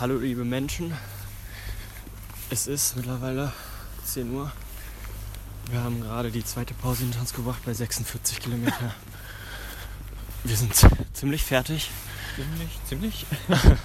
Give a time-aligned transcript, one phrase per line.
[0.00, 0.94] hallo liebe Menschen.
[2.48, 3.52] Es ist mittlerweile
[4.06, 4.50] 10 Uhr.
[5.70, 8.94] Wir haben gerade die zweite Pause hinter uns gebracht bei 46 Kilometer.
[10.42, 10.72] Wir sind
[11.12, 11.90] ziemlich fertig.
[12.34, 13.26] Ziemlich, ziemlich.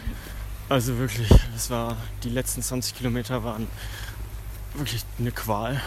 [0.67, 3.67] Also wirklich, es war die letzten 20 Kilometer waren
[4.73, 5.79] wirklich eine Qual.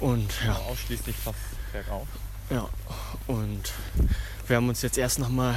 [0.00, 0.54] Und ja.
[0.54, 1.38] Ausschließlich fast
[1.72, 2.06] bergauf.
[2.50, 2.68] Ja,
[3.26, 3.72] und
[4.46, 5.54] wir haben uns jetzt erst nochmal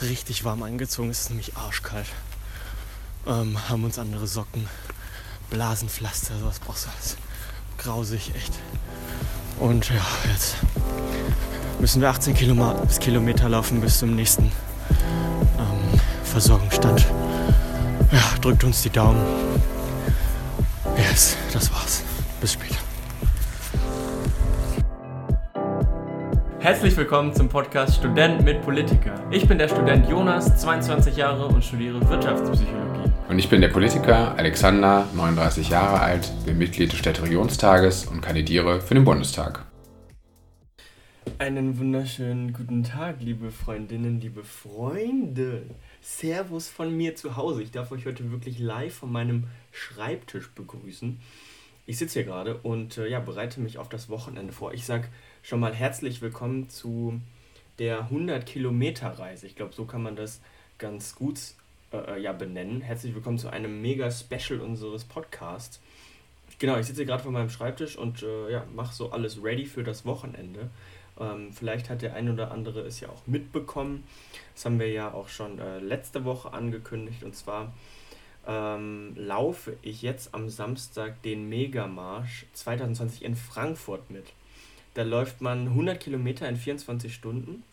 [0.00, 1.10] richtig warm angezogen.
[1.10, 2.06] Es ist nämlich arschkalt.
[3.26, 4.66] Ähm, haben uns andere Socken,
[5.50, 7.16] Blasenpflaster, sowas brauchst du alles.
[7.78, 8.52] Grausig, echt.
[9.60, 10.56] Und ja, jetzt
[11.78, 14.44] müssen wir 18 Kilometer laufen bis zum nächsten
[15.58, 17.06] ähm, Versorgungsstand.
[18.10, 19.20] Ja, drückt uns die Daumen.
[20.96, 22.02] Yes, das war's.
[22.40, 22.91] Bis später.
[26.62, 29.20] Herzlich willkommen zum Podcast Student mit Politiker.
[29.32, 33.10] Ich bin der Student Jonas, 22 Jahre und studiere Wirtschaftspsychologie.
[33.28, 38.80] Und ich bin der Politiker Alexander, 39 Jahre alt, bin Mitglied des Städteregionstages und kandidiere
[38.80, 39.66] für den Bundestag.
[41.38, 45.64] Einen wunderschönen guten Tag, liebe Freundinnen, liebe Freunde.
[46.00, 47.64] Servus von mir zu Hause.
[47.64, 51.20] Ich darf euch heute wirklich live von meinem Schreibtisch begrüßen.
[51.86, 54.72] Ich sitze hier gerade und äh, ja, bereite mich auf das Wochenende vor.
[54.72, 55.08] Ich sage
[55.42, 57.20] schon mal herzlich willkommen zu
[57.80, 59.46] der 100 Kilometer Reise.
[59.48, 60.40] Ich glaube, so kann man das
[60.78, 61.40] ganz gut
[61.92, 62.80] äh, ja, benennen.
[62.80, 65.80] Herzlich willkommen zu einem mega Special unseres Podcasts.
[66.60, 69.82] Genau, ich sitze gerade vor meinem Schreibtisch und äh, ja, mache so alles ready für
[69.82, 70.70] das Wochenende.
[71.18, 74.04] Ähm, vielleicht hat der ein oder andere es ja auch mitbekommen.
[74.54, 77.24] Das haben wir ja auch schon äh, letzte Woche angekündigt.
[77.24, 77.72] Und zwar
[78.46, 84.26] ähm, laufe ich jetzt am Samstag den Megamarsch 2020 in Frankfurt mit.
[84.94, 87.64] Da läuft man 100 Kilometer in 24 Stunden.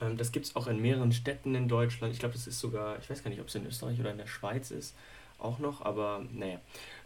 [0.00, 2.12] Ähm, das gibt es auch in mehreren Städten in Deutschland.
[2.12, 4.18] Ich glaube, das ist sogar, ich weiß gar nicht, ob es in Österreich oder in
[4.18, 4.94] der Schweiz ist,
[5.38, 6.60] auch noch, aber naja,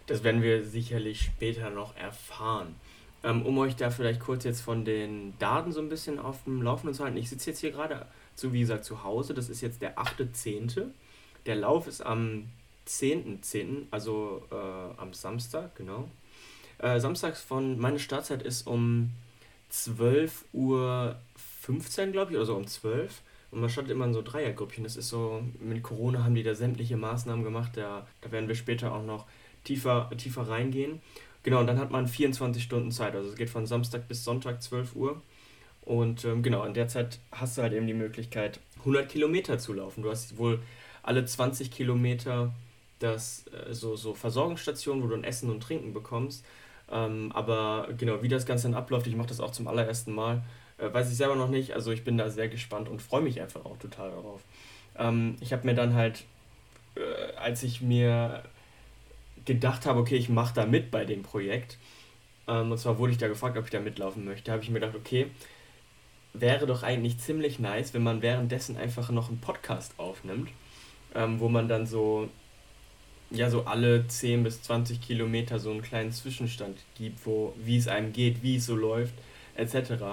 [0.06, 2.74] das werden wir sicherlich später noch erfahren.
[3.22, 6.62] Ähm, um euch da vielleicht kurz jetzt von den Daten so ein bisschen auf dem
[6.62, 7.18] Laufenden zu halten.
[7.18, 9.34] Ich sitze jetzt hier gerade, so wie gesagt, zu Hause.
[9.34, 10.86] Das ist jetzt der 8.10.
[11.44, 12.48] Der Lauf ist am
[12.86, 16.08] 10.10., .10., also äh, am Samstag, genau.
[16.82, 19.10] Äh, samstags von, meine Startzeit ist um
[19.70, 21.16] 12.15 Uhr,
[22.12, 23.20] glaube ich, oder so um 12
[23.50, 24.84] und man startet immer in so Dreiergrüppchen.
[24.84, 28.54] Das ist so, mit Corona haben die da sämtliche Maßnahmen gemacht, da, da werden wir
[28.54, 29.26] später auch noch
[29.64, 31.00] tiefer, tiefer reingehen.
[31.42, 34.62] Genau, und dann hat man 24 Stunden Zeit, also es geht von Samstag bis Sonntag
[34.62, 35.20] 12 Uhr.
[35.82, 39.72] Und ähm, genau, in der Zeit hast du halt eben die Möglichkeit, 100 Kilometer zu
[39.72, 40.02] laufen.
[40.02, 40.60] Du hast wohl
[41.02, 42.52] alle 20 Kilometer
[42.98, 46.44] das, äh, so, so Versorgungsstationen, wo du ein Essen und Trinken bekommst.
[46.90, 50.42] Ähm, aber genau, wie das Ganze dann abläuft, ich mache das auch zum allerersten Mal,
[50.78, 51.72] äh, weiß ich selber noch nicht.
[51.72, 54.42] Also ich bin da sehr gespannt und freue mich einfach auch total darauf.
[54.98, 56.24] Ähm, ich habe mir dann halt,
[56.96, 58.42] äh, als ich mir
[59.44, 61.78] gedacht habe, okay, ich mache da mit bei dem Projekt,
[62.48, 64.80] ähm, und zwar wurde ich da gefragt, ob ich da mitlaufen möchte, habe ich mir
[64.80, 65.30] gedacht, okay,
[66.32, 70.50] wäre doch eigentlich ziemlich nice, wenn man währenddessen einfach noch einen Podcast aufnimmt,
[71.14, 72.28] ähm, wo man dann so
[73.30, 77.88] ja so alle 10 bis 20 Kilometer so einen kleinen Zwischenstand gibt, wo wie es
[77.88, 79.14] einem geht, wie es so läuft,
[79.56, 80.04] etc.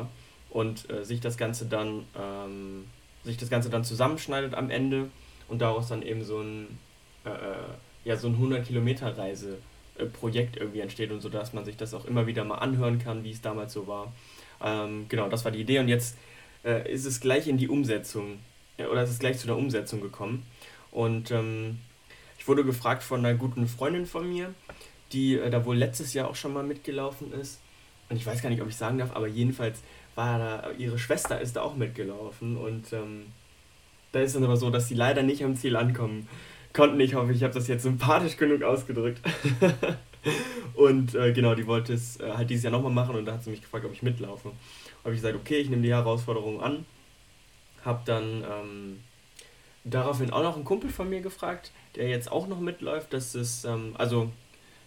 [0.49, 2.85] Und äh, sich das Ganze dann ähm,
[3.23, 5.09] sich das Ganze dann zusammenschneidet am Ende
[5.47, 6.77] und daraus dann eben so ein
[7.25, 7.55] äh, äh
[8.05, 9.57] ja so ein 100 Kilometer Reise
[9.97, 12.99] äh, Projekt irgendwie entsteht und so, dass man sich das auch immer wieder mal anhören
[12.99, 14.13] kann, wie es damals so war.
[14.63, 16.17] Ähm, genau, das war die Idee und jetzt
[16.63, 18.39] äh, ist es gleich in die Umsetzung
[18.77, 20.45] oder es ist gleich zu der Umsetzung gekommen
[20.91, 21.79] und ähm,
[22.47, 24.53] ich wurde gefragt von einer guten Freundin von mir,
[25.11, 27.59] die äh, da wohl letztes Jahr auch schon mal mitgelaufen ist.
[28.07, 29.81] Und ich weiß gar nicht, ob ich sagen darf, aber jedenfalls
[30.15, 32.55] war da, ihre Schwester ist da auch mitgelaufen.
[32.55, 33.25] Und ähm,
[34.13, 36.29] da ist dann aber so, dass sie leider nicht am Ziel ankommen
[36.71, 37.01] konnten.
[37.01, 39.19] Ich hoffe, ich habe das jetzt sympathisch genug ausgedrückt.
[40.75, 43.43] und äh, genau, die wollte es äh, halt dieses Jahr nochmal machen und da hat
[43.43, 44.53] sie mich gefragt, ob ich mitlaufe.
[45.03, 46.85] Habe ich gesagt, okay, ich nehme die Herausforderung an.
[47.83, 48.99] Hab dann ähm,
[49.89, 53.13] daraufhin auch noch einen Kumpel von mir gefragt, der jetzt auch noch mitläuft.
[53.13, 54.31] Das ist, ähm, also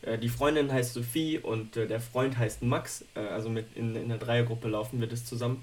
[0.03, 3.05] äh, die Freundin heißt Sophie und äh, der Freund heißt Max.
[3.15, 5.63] Äh, also mit in, in der Dreiergruppe laufen wir das zusammen.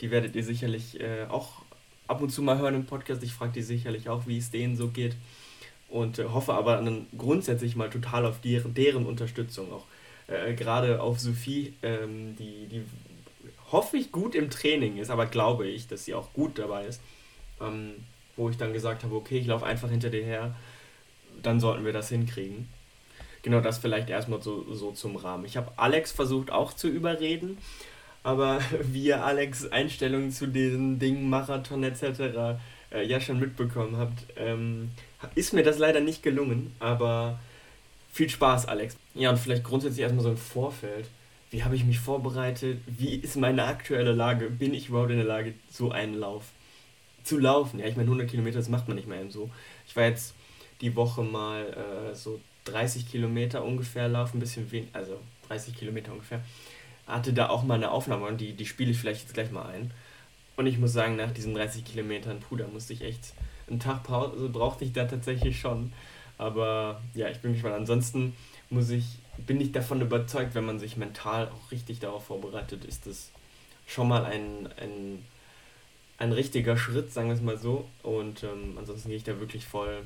[0.00, 1.62] Die werdet ihr sicherlich äh, auch
[2.06, 3.22] ab und zu mal hören im Podcast.
[3.22, 5.16] Ich frage die sicherlich auch, wie es denen so geht.
[5.88, 9.84] Und äh, hoffe aber dann grundsätzlich mal total auf deren, deren Unterstützung auch.
[10.26, 12.82] Äh, gerade auf Sophie, ähm, die, die
[13.70, 17.00] hoffe ich gut im Training ist, aber glaube ich, dass sie auch gut dabei ist.
[17.60, 17.94] Ähm,
[18.36, 20.54] wo ich dann gesagt habe, okay, ich laufe einfach hinter dir her
[21.42, 22.68] dann sollten wir das hinkriegen.
[23.42, 25.44] Genau, das vielleicht erstmal so, so zum Rahmen.
[25.44, 27.58] Ich habe Alex versucht auch zu überreden,
[28.22, 32.58] aber wie Alex Einstellungen zu diesen Dingen, Marathon etc.,
[32.92, 34.90] äh, ja schon mitbekommen habt, ähm,
[35.34, 37.38] ist mir das leider nicht gelungen, aber
[38.12, 38.96] viel Spaß, Alex.
[39.14, 41.06] Ja, und vielleicht grundsätzlich erstmal so ein Vorfeld.
[41.50, 42.80] Wie habe ich mich vorbereitet?
[42.86, 44.50] Wie ist meine aktuelle Lage?
[44.50, 46.44] Bin ich überhaupt in der Lage, so einen Lauf
[47.26, 47.80] zu laufen?
[47.80, 49.50] Ja, ich meine, 100 Kilometer, das macht man nicht mehr eben so.
[49.86, 50.34] Ich war jetzt
[50.80, 56.12] die Woche mal äh, so 30 Kilometer ungefähr laufen, ein bisschen wenig, also 30 Kilometer
[56.12, 56.42] ungefähr.
[57.06, 59.66] Hatte da auch mal eine Aufnahme und die, die spiele ich vielleicht jetzt gleich mal
[59.66, 59.92] ein.
[60.56, 63.34] Und ich muss sagen, nach diesen 30 Kilometern, puh, da musste ich echt
[63.68, 65.92] einen Tag Pause, also brauchte ich da tatsächlich schon.
[66.38, 67.74] Aber ja, ich bin gespannt.
[67.74, 68.34] Ansonsten
[68.70, 73.06] muss ich, bin ich davon überzeugt, wenn man sich mental auch richtig darauf vorbereitet, ist
[73.06, 73.30] das
[73.86, 75.24] schon mal ein, ein,
[76.18, 77.86] ein richtiger Schritt, sagen wir es mal so.
[78.02, 80.02] Und ähm, ansonsten gehe ich da wirklich voll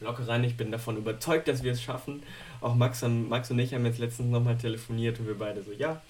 [0.00, 0.44] locker rein.
[0.44, 2.22] Ich bin davon überzeugt, dass wir es schaffen.
[2.60, 6.02] Auch Max, Max und ich haben jetzt letztens nochmal telefoniert und wir beide so, ja,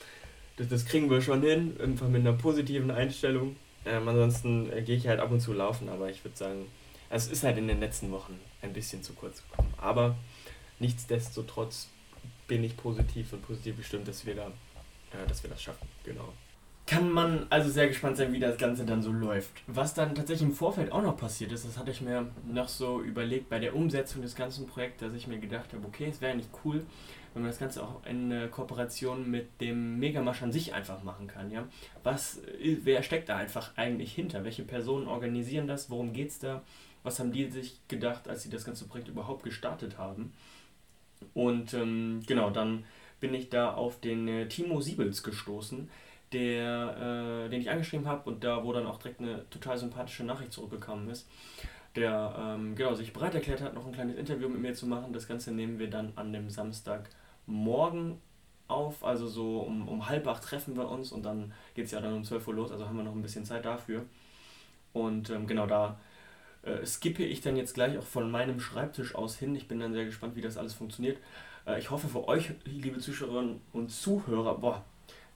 [0.56, 3.56] das, das kriegen wir schon hin, einfach mit einer positiven Einstellung.
[3.84, 6.66] Ähm, ansonsten äh, gehe ich halt ab und zu laufen, aber ich würde sagen,
[7.08, 9.72] es ist halt in den letzten Wochen ein bisschen zu kurz gekommen.
[9.76, 10.16] Aber
[10.80, 11.88] nichtsdestotrotz
[12.48, 15.86] bin ich positiv und positiv bestimmt, dass wir da, äh, dass wir das schaffen.
[16.04, 16.32] Genau.
[16.86, 19.50] Kann man also sehr gespannt sein, wie das Ganze dann so läuft.
[19.66, 23.02] Was dann tatsächlich im Vorfeld auch noch passiert ist, das hatte ich mir noch so
[23.02, 26.36] überlegt bei der Umsetzung des ganzen Projekts, dass ich mir gedacht habe, okay, es wäre
[26.36, 26.86] nicht cool,
[27.34, 31.50] wenn man das Ganze auch in Kooperation mit dem Megamasch an sich einfach machen kann.
[31.50, 31.66] Ja?
[32.04, 34.44] Was, wer steckt da einfach eigentlich hinter?
[34.44, 35.90] Welche Personen organisieren das?
[35.90, 36.62] Worum geht es da?
[37.02, 40.32] Was haben die sich gedacht, als sie das ganze Projekt überhaupt gestartet haben?
[41.34, 42.84] Und ähm, genau, dann
[43.20, 45.88] bin ich da auf den äh, Timo Siebels gestoßen,
[46.36, 50.24] der, äh, den ich angeschrieben habe und da, wo dann auch direkt eine total sympathische
[50.24, 51.26] Nachricht zurückgekommen ist,
[51.94, 55.14] der ähm, genau, sich bereit erklärt hat, noch ein kleines Interview mit mir zu machen.
[55.14, 57.08] Das Ganze nehmen wir dann an dem Samstag
[57.46, 58.20] morgen
[58.68, 62.00] auf, also so um, um halb acht treffen wir uns und dann geht es ja
[62.00, 64.04] dann um 12 Uhr los, also haben wir noch ein bisschen Zeit dafür.
[64.92, 65.98] Und ähm, genau da
[66.62, 69.54] äh, skippe ich dann jetzt gleich auch von meinem Schreibtisch aus hin.
[69.54, 71.18] Ich bin dann sehr gespannt, wie das alles funktioniert.
[71.66, 74.84] Äh, ich hoffe für euch, liebe Zuschauerinnen und Zuhörer, boah,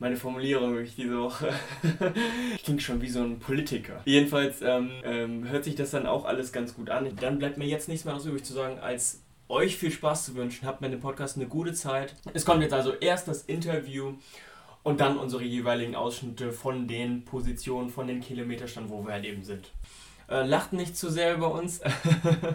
[0.00, 1.52] meine Formulierung wirklich diese Woche.
[2.64, 4.00] Klingt schon wie so ein Politiker.
[4.06, 7.14] Jedenfalls ähm, ähm, hört sich das dann auch alles ganz gut an.
[7.20, 10.66] Dann bleibt mir jetzt nichts mehr übrig zu sagen, als euch viel Spaß zu wünschen.
[10.66, 12.16] Habt mit dem Podcast eine gute Zeit.
[12.32, 14.14] Es kommt jetzt also erst das Interview
[14.82, 19.44] und dann unsere jeweiligen Ausschnitte von den Positionen, von den Kilometerstand, wo wir halt eben
[19.44, 19.70] sind.
[20.30, 21.80] Äh, lacht nicht zu sehr über uns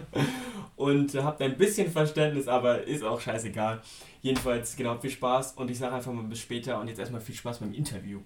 [0.76, 3.82] und habt ein bisschen Verständnis, aber ist auch scheißegal.
[4.22, 7.34] Jedenfalls, genau, viel Spaß und ich sage einfach mal bis später und jetzt erstmal viel
[7.34, 8.20] Spaß beim Interview.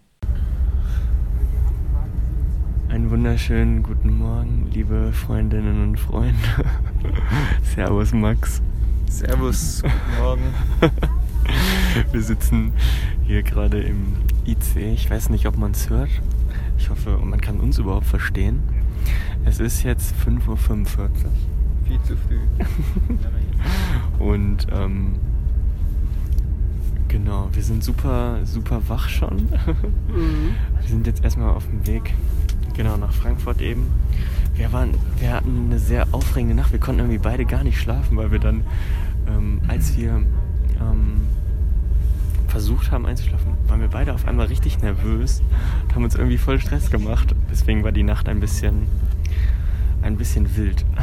[2.88, 6.36] Einen wunderschönen guten Morgen, liebe Freundinnen und Freunde.
[7.74, 8.62] Servus, Max.
[9.08, 10.54] Servus, guten Morgen.
[12.12, 12.72] Wir sitzen
[13.26, 14.14] hier gerade im
[14.46, 14.76] IC.
[14.76, 16.10] Ich weiß nicht, ob man es hört.
[16.78, 18.79] Ich hoffe, man kann uns überhaupt verstehen.
[19.44, 21.10] Es ist jetzt 5.45 Uhr.
[21.86, 22.38] Viel zu früh.
[24.22, 25.14] Und ähm,
[27.08, 29.48] genau, wir sind super, super wach schon.
[30.10, 30.56] Mhm.
[30.80, 32.12] Wir sind jetzt erstmal auf dem Weg
[32.80, 33.86] Genau, nach Frankfurt eben.
[34.54, 36.72] Wir, waren, wir hatten eine sehr aufregende Nacht.
[36.72, 38.62] Wir konnten irgendwie beide gar nicht schlafen, weil wir dann,
[39.28, 40.12] ähm, als wir
[40.80, 41.26] ähm,
[42.50, 45.42] versucht haben einzuschlafen, waren wir beide auf einmal richtig nervös
[45.82, 47.34] und haben uns irgendwie voll Stress gemacht.
[47.50, 48.86] Deswegen war die Nacht ein bisschen,
[50.02, 50.84] ein bisschen wild.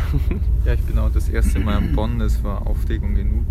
[0.65, 3.45] Ja, ich bin auch das erste Mal in Bonn, das war Aufregung genug.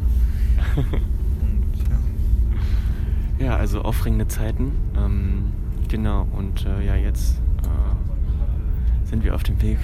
[0.76, 1.78] Und,
[3.38, 3.46] ja.
[3.46, 4.72] ja, also aufregende Zeiten.
[4.98, 5.44] Ähm,
[5.88, 7.36] genau, und äh, ja, jetzt
[9.06, 9.78] sind wir auf dem Weg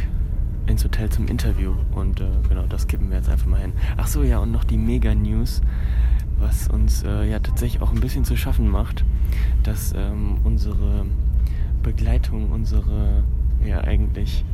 [0.66, 1.74] ins Hotel zum Interview.
[1.92, 3.72] Und äh, genau, das kippen wir jetzt einfach mal hin.
[3.96, 5.62] Ach so, ja, und noch die Mega-News,
[6.42, 9.04] was uns äh, ja tatsächlich auch ein bisschen zu schaffen macht,
[9.62, 11.06] dass ähm, unsere
[11.82, 13.22] Begleitung, unsere
[13.64, 14.44] ja eigentlich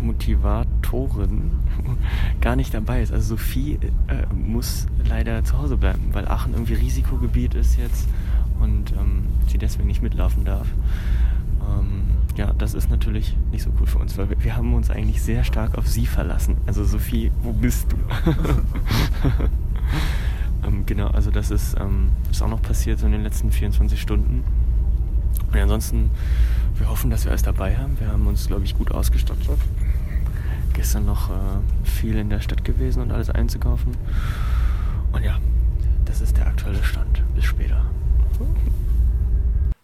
[0.00, 1.50] Motivatorin
[2.40, 3.12] gar nicht dabei ist.
[3.12, 8.08] Also Sophie äh, muss leider zu Hause bleiben, weil Aachen irgendwie Risikogebiet ist jetzt
[8.60, 10.68] und ähm, sie deswegen nicht mitlaufen darf.
[11.62, 12.02] Ähm,
[12.36, 15.22] ja, das ist natürlich nicht so cool für uns, weil wir, wir haben uns eigentlich
[15.22, 16.56] sehr stark auf sie verlassen.
[16.66, 17.96] Also Sophie, wo bist du?
[20.64, 24.00] ähm, genau, also das ist, ähm, ist auch noch passiert so in den letzten 24
[24.00, 24.44] Stunden.
[25.52, 26.10] Und ansonsten,
[26.76, 27.98] wir hoffen, dass wir alles dabei haben.
[27.98, 29.58] Wir haben uns, glaube ich, gut ausgestattet.
[30.74, 31.34] Gestern noch äh,
[31.84, 33.96] viel in der Stadt gewesen und alles einzukaufen.
[35.12, 35.38] Und ja,
[36.04, 37.22] das ist der aktuelle Stand.
[37.34, 37.84] Bis später.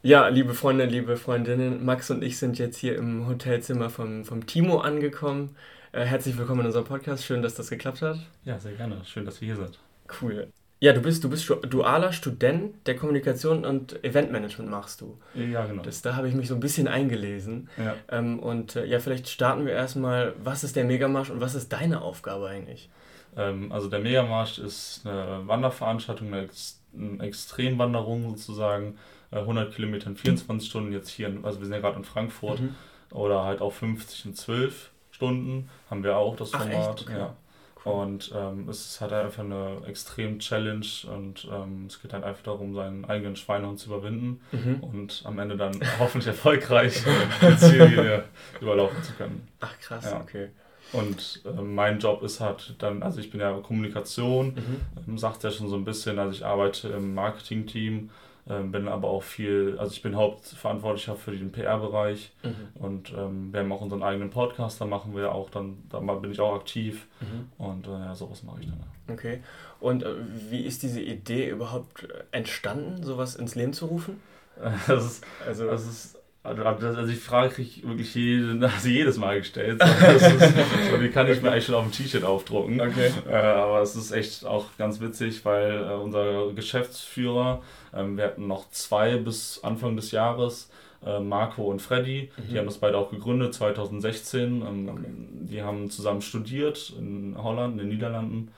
[0.03, 4.47] Ja, liebe Freunde, liebe Freundinnen, Max und ich sind jetzt hier im Hotelzimmer vom, vom
[4.47, 5.57] Timo angekommen.
[5.93, 7.25] Äh, herzlich willkommen in unserem Podcast.
[7.25, 8.19] Schön, dass das geklappt hat.
[8.45, 9.01] Ja, sehr gerne.
[9.05, 9.79] Schön, dass wir hier sind.
[10.21, 10.49] Cool.
[10.85, 15.17] Ja, du bist, du bist dualer Student der Kommunikation und Eventmanagement machst du.
[15.33, 15.83] Ja, genau.
[15.83, 17.71] Das, da habe ich mich so ein bisschen eingelesen.
[17.79, 17.95] Ja.
[18.11, 21.73] Ähm, und äh, ja, vielleicht starten wir erstmal, was ist der Megamarsch und was ist
[21.73, 22.91] deine Aufgabe eigentlich?
[23.35, 28.99] Ähm, also der Megamarsch ist eine Wanderveranstaltung, eine, Ex eine Extremwanderung sozusagen.
[29.31, 32.05] Äh, 100 Kilometer in 24 Stunden jetzt hier, in, also wir sind ja gerade in
[32.05, 32.61] Frankfurt.
[32.61, 32.75] Mhm.
[33.11, 37.01] Oder halt auch 50 in 12 Stunden haben wir auch das Ach, Format.
[37.01, 37.09] echt?
[37.09, 37.19] Okay.
[37.19, 37.37] Ja.
[37.85, 42.43] Und ähm, es ist halt einfach eine extrem Challenge und ähm, es geht halt einfach
[42.43, 44.83] darum, seinen eigenen Schweinehund zu überwinden Mhm.
[44.83, 47.03] und am Ende dann hoffentlich erfolgreich
[47.43, 48.25] die Ziellinie
[48.61, 49.47] überlaufen zu können.
[49.61, 50.21] Ach krass, Ja.
[50.21, 50.49] okay.
[50.93, 54.81] Und äh, mein Job ist halt dann, also ich bin ja Kommunikation, Mhm.
[55.09, 58.11] ähm, sagt ja schon so ein bisschen, also ich arbeite im Marketing-Team,
[58.49, 62.53] ähm, bin aber auch viel, also ich bin hauptverantwortlicher für den PR-Bereich Mhm.
[62.75, 66.31] und ähm, wir haben auch unseren eigenen Podcast, da machen wir auch dann, da bin
[66.31, 67.49] ich auch aktiv Mhm.
[67.65, 68.85] und äh, ja, sowas mache ich dann.
[69.15, 69.43] Okay.
[69.81, 70.15] Und äh,
[70.51, 74.21] wie ist diese Idee überhaupt entstanden, sowas ins Leben zu rufen?
[74.87, 79.17] Das ist, Also, das ist also also die Frage kriege ich wirklich jede, also jedes
[79.19, 79.83] Mal gestellt.
[79.83, 80.31] Ist,
[81.03, 82.81] die kann ich mir eigentlich schon auf dem T-Shirt aufdrucken.
[82.81, 83.11] Okay.
[83.29, 87.63] Äh, aber es ist echt auch ganz witzig, weil äh, unser Geschäftsführer,
[87.95, 90.71] ähm, wir hatten noch zwei bis Anfang des Jahres,
[91.05, 92.59] äh, Marco und Freddy, die Mhm.
[92.59, 94.63] haben das beide auch gegründet, 2016.
[94.63, 95.05] Ähm, Okay.
[95.51, 98.51] Die haben zusammen studiert in Holland, in den Niederlanden.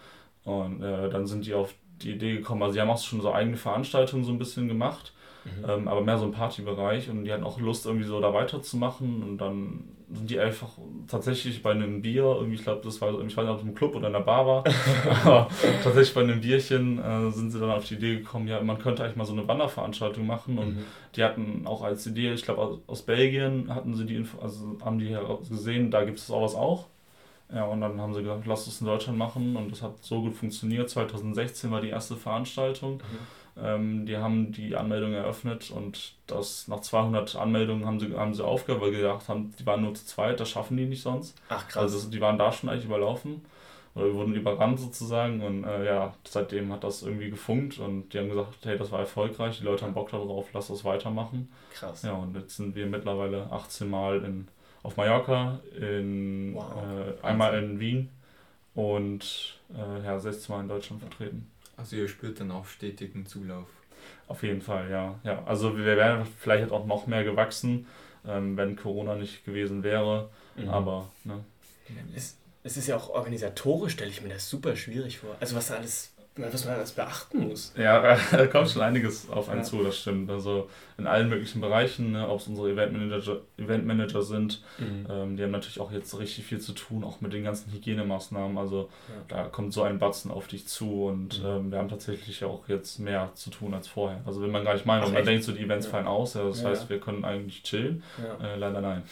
[0.45, 3.57] Und dann sind die auf die Idee gekommen, also die haben auch schon so eigene
[3.57, 5.13] Veranstaltungen so ein bisschen gemacht,
[5.47, 5.71] Mhm.
[5.71, 9.23] ähm, aber mehr so im Partybereich und die hatten auch Lust irgendwie so da weiterzumachen
[9.23, 10.69] und dann sind die einfach
[11.09, 13.75] tatsächlich bei einem Bier, irgendwie, ich glaube, das war, ich weiß nicht, ob es im
[13.75, 14.65] Club oder in der Bar war,
[15.25, 15.49] aber
[15.83, 19.03] tatsächlich bei einem Bierchen äh, sind sie dann auf die Idee gekommen, ja, man könnte
[19.03, 20.85] eigentlich mal so eine Wanderveranstaltung machen und Mhm.
[21.17, 24.77] die hatten auch als Idee, ich glaube aus, aus Belgien hatten sie die, Info, also
[24.85, 25.17] haben die
[25.49, 26.87] gesehen, da gibt es sowas auch.
[27.55, 30.21] Ja, und dann haben sie gesagt, lass es in Deutschland machen und das hat so
[30.21, 30.91] gut funktioniert.
[30.91, 33.01] 2016 war die erste Veranstaltung.
[33.63, 38.45] Ähm, die haben die Anmeldung eröffnet und das nach 200 Anmeldungen haben sie, haben sie
[38.45, 41.35] aufgehört, weil sie gedacht haben, die waren nur zu zweit, das schaffen die nicht sonst.
[41.49, 41.83] Ach krass.
[41.95, 43.41] Also die waren da schon eigentlich überlaufen
[43.95, 48.29] oder wurden überrannt sozusagen und äh, ja, seitdem hat das irgendwie gefunkt und die haben
[48.29, 51.49] gesagt, hey, das war erfolgreich, die Leute haben Bock darauf, lass das weitermachen.
[51.73, 52.03] krass.
[52.03, 54.49] Ja, und jetzt sind wir mittlerweile 18 Mal in,
[54.83, 56.65] auf Mallorca, in, Wow.
[57.23, 58.11] äh, einmal in Wien
[58.75, 61.51] und äh, ja, 16 Mal in Deutschland vertreten.
[61.77, 63.69] Also ihr spürt dann auch stetigen Zulauf.
[64.29, 65.19] Auf jeden Fall, ja.
[65.25, 65.45] ja.
[65.45, 67.87] Also wir wären vielleicht auch noch mehr gewachsen,
[68.27, 70.31] ähm, wenn Corona nicht gewesen wäre.
[70.57, 70.69] Mhm.
[70.69, 71.45] Aber ne,
[72.15, 75.37] Es, es ist ja auch organisatorisch, stelle ich mir das super schwierig vor.
[75.39, 77.73] Also was da alles, was man alles beachten muss.
[77.77, 79.65] ja, da kommt schon einiges auf einen Ja.
[79.65, 80.31] zu, das stimmt.
[80.31, 85.51] Also in allen möglichen Bereichen, ne, ob es unsere Eventmanager, Eventmanager sind, ähm, die haben
[85.51, 88.57] natürlich auch jetzt richtig viel zu tun, auch mit den ganzen Hygienemaßnahmen.
[88.59, 89.15] Also Ja.
[89.29, 91.47] da kommt so ein Batzen auf dich zu und Mhm.
[91.47, 94.21] ähm, wir haben tatsächlich auch jetzt mehr zu tun als vorher.
[94.27, 95.93] Also will man gar nicht und man denkt so, die Events Ja.
[95.93, 98.03] fallen aus, ja, das heißt, wir können eigentlich chillen.
[98.43, 99.03] Äh, leider nein.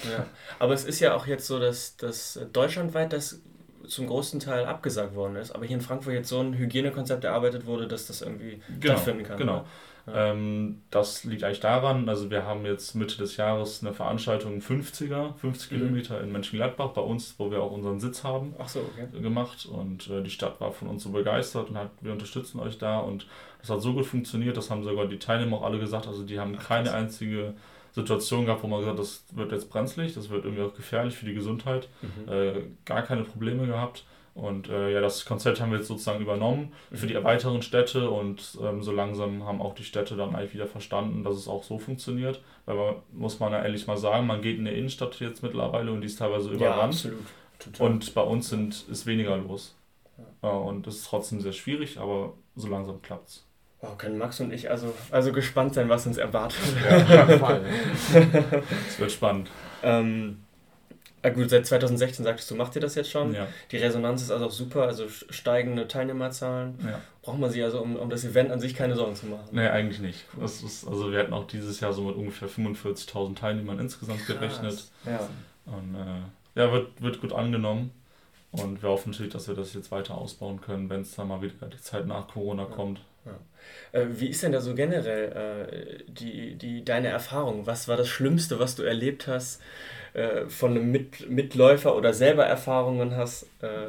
[0.58, 3.40] Aber es ist ja auch jetzt so, dass, dass deutschlandweit das
[3.88, 7.66] zum großen Teil abgesagt worden ist, aber hier in Frankfurt jetzt so ein Hygienekonzept erarbeitet
[7.66, 9.36] wurde, dass das irgendwie Genau, stattfinden kann.
[9.38, 9.64] genau.
[10.06, 10.32] Ja.
[10.32, 15.34] Ähm, das liegt eigentlich daran, also wir haben jetzt Mitte des Jahres eine Veranstaltung 50er,
[15.36, 15.76] 50 Mhm.
[15.76, 18.54] Kilometer in Mönchengladbach bei uns, wo wir auch unseren Sitz haben.
[18.66, 19.06] So, okay.
[19.22, 22.76] gemacht und äh, die Stadt war von uns so begeistert und hat, wir unterstützen euch
[22.76, 23.26] da und
[23.60, 26.38] das hat so gut funktioniert, das haben sogar die Teilnehmer auch alle gesagt, also die
[26.38, 27.54] haben Ach, keine einzige
[27.94, 31.14] Situation gehabt, wo man gesagt hat, das wird jetzt brenzlig, das wird irgendwie auch gefährlich
[31.14, 32.32] für die Gesundheit, Mhm.
[32.32, 32.52] äh,
[32.84, 37.06] gar keine Probleme gehabt und äh, ja, das Konzept haben wir jetzt sozusagen übernommen für
[37.06, 37.08] Mhm.
[37.10, 41.22] die weiteren Städte und ähm, so langsam haben auch die Städte dann eigentlich wieder verstanden,
[41.22, 44.58] dass es auch so funktioniert, weil man, muss man ja ehrlich mal sagen, man geht
[44.58, 46.94] in der Innenstadt jetzt mittlerweile und die ist teilweise Ja, überrannt.
[46.94, 47.18] absolut.
[47.60, 47.86] Total.
[47.86, 49.76] Und bei uns sind, ist weniger los.
[50.42, 53.43] Ja, und das ist trotzdem sehr schwierig, aber so langsam klappt's.
[53.84, 56.58] Oh, können Max und ich also, also gespannt sein, was uns erwartet.
[58.88, 59.50] Es wird spannend.
[59.82, 60.38] ähm,
[61.22, 63.34] ah, gut, seit 2016 sagtest du, macht ihr das jetzt schon?
[63.34, 66.78] Ja, Die Resonanz ist also auch super, also st- steigende Teilnehmerzahlen.
[66.84, 67.00] ja.
[67.22, 69.48] Braucht man sich also um, um das Event an sich keine Sorgen zu machen.
[69.52, 70.26] Nee, eigentlich nicht.
[70.38, 74.84] Das ist, also wir hatten auch dieses Jahr so mit ungefähr 45.000 Teilnehmern insgesamt gerechnet.
[75.06, 75.20] Ja.
[75.64, 77.92] Und äh, ja, wird, wird gut angenommen.
[78.52, 81.40] Und wir hoffen natürlich, dass wir das jetzt weiter ausbauen können, wenn es dann mal
[81.40, 83.00] wieder die Zeit nach Corona kommt.
[83.92, 85.32] Äh, wie ist denn da so generell
[85.68, 87.66] äh, die, die, deine Erfahrung?
[87.66, 89.62] Was war das Schlimmste, was du erlebt hast,
[90.12, 93.46] äh, von einem Mit Mitläufer oder selber Erfahrungen hast?
[93.62, 93.86] Äh.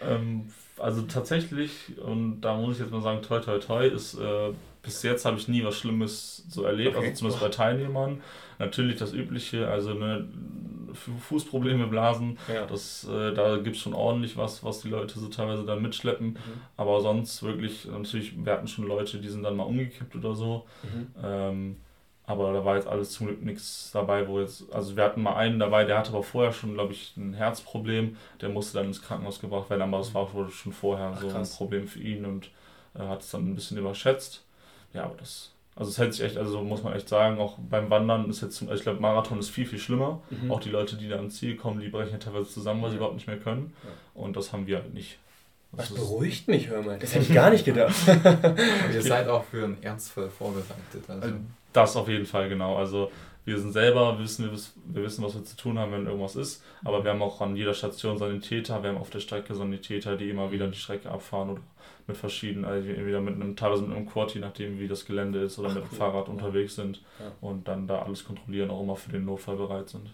[0.00, 4.52] Ähm, also tatsächlich, und da muss ich jetzt mal sagen, toi toi toi, ist äh,
[4.82, 7.06] bis jetzt habe ich nie was Schlimmes so erlebt, Okay.
[7.06, 8.22] also zumindest bei Teilnehmern.
[8.58, 10.26] Natürlich das Übliche, also ne,
[10.96, 12.38] Fußprobleme, Blasen.
[12.52, 12.66] Ja.
[12.66, 16.28] Das, äh, da gibt es schon ordentlich was, was die Leute so teilweise dann mitschleppen.
[16.30, 16.38] Mhm.
[16.76, 20.66] Aber sonst wirklich, natürlich, wir hatten schon Leute, die sind dann mal umgekippt oder so.
[20.82, 21.06] Mhm.
[21.22, 21.76] Ähm,
[22.26, 25.36] aber da war jetzt alles zum Glück nichts dabei, wo jetzt, also wir hatten mal
[25.36, 28.16] einen dabei, der hatte aber vorher schon, glaube ich, ein Herzproblem.
[28.40, 31.28] Der musste dann ins Krankenhaus gebracht werden, aber das war wohl schon vorher Ach, so
[31.28, 31.56] ein krass.
[31.56, 32.50] Problem für ihn und
[32.98, 34.44] äh, hat es dann ein bisschen überschätzt.
[34.92, 37.88] Ja, aber das, also es hält sich echt, also muss man echt sagen, auch beim
[37.90, 40.22] Wandern ist jetzt, zum- ich glaube, Marathon ist viel, viel schlimmer.
[40.30, 40.50] Mhm.
[40.50, 42.94] Auch die Leute, die da ans Ziel kommen, die brechen ja teilweise zusammen, weil sie
[42.96, 43.00] Ja.
[43.00, 43.72] überhaupt nicht mehr können.
[43.84, 43.90] Ja.
[44.22, 45.18] Und das haben wir halt nicht.
[45.72, 46.98] Was Das ist- beruhigt mich, hör mal.
[46.98, 47.94] Das hätte ich gar nicht gedacht.
[48.92, 51.04] Ihr seid auch für einen Ernstfall vorbereitet.
[51.08, 51.22] Also.
[51.22, 51.36] Also,
[51.72, 52.76] Das auf jeden Fall, genau.
[52.76, 53.10] Also
[53.46, 56.36] wir sind selber, wissen, wir, wiss- wir wissen, was wir zu tun haben, wenn irgendwas
[56.36, 56.62] ist.
[56.84, 60.28] Aber wir haben auch an jeder Station Sanitäter, wir haben auf der Strecke Sanitäter, die
[60.28, 61.60] immer wieder die Strecke abfahren oder
[62.08, 65.40] mit verschiedenen, also entweder mit einem, teilweise mit einem Quad, je nachdem wie das Gelände
[65.40, 65.98] ist, oder Ach, mit dem cool.
[65.98, 66.32] Fahrrad Ja.
[66.34, 67.32] unterwegs sind Ja.
[67.40, 70.10] und dann da alles kontrollieren, auch immer für den Notfall bereit sind.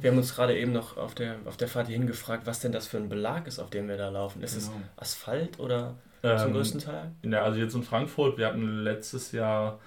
[0.00, 2.72] Wir haben uns gerade eben noch auf der, auf der Fahrt hierhin gefragt, was denn
[2.72, 4.42] das für ein Belag ist, auf dem wir da laufen.
[4.42, 4.80] Ist es Genau.
[4.96, 7.12] Asphalt oder zum Ähm, größten Teil?
[7.22, 9.78] Ja, also jetzt in Frankfurt, wir hatten letztes Jahr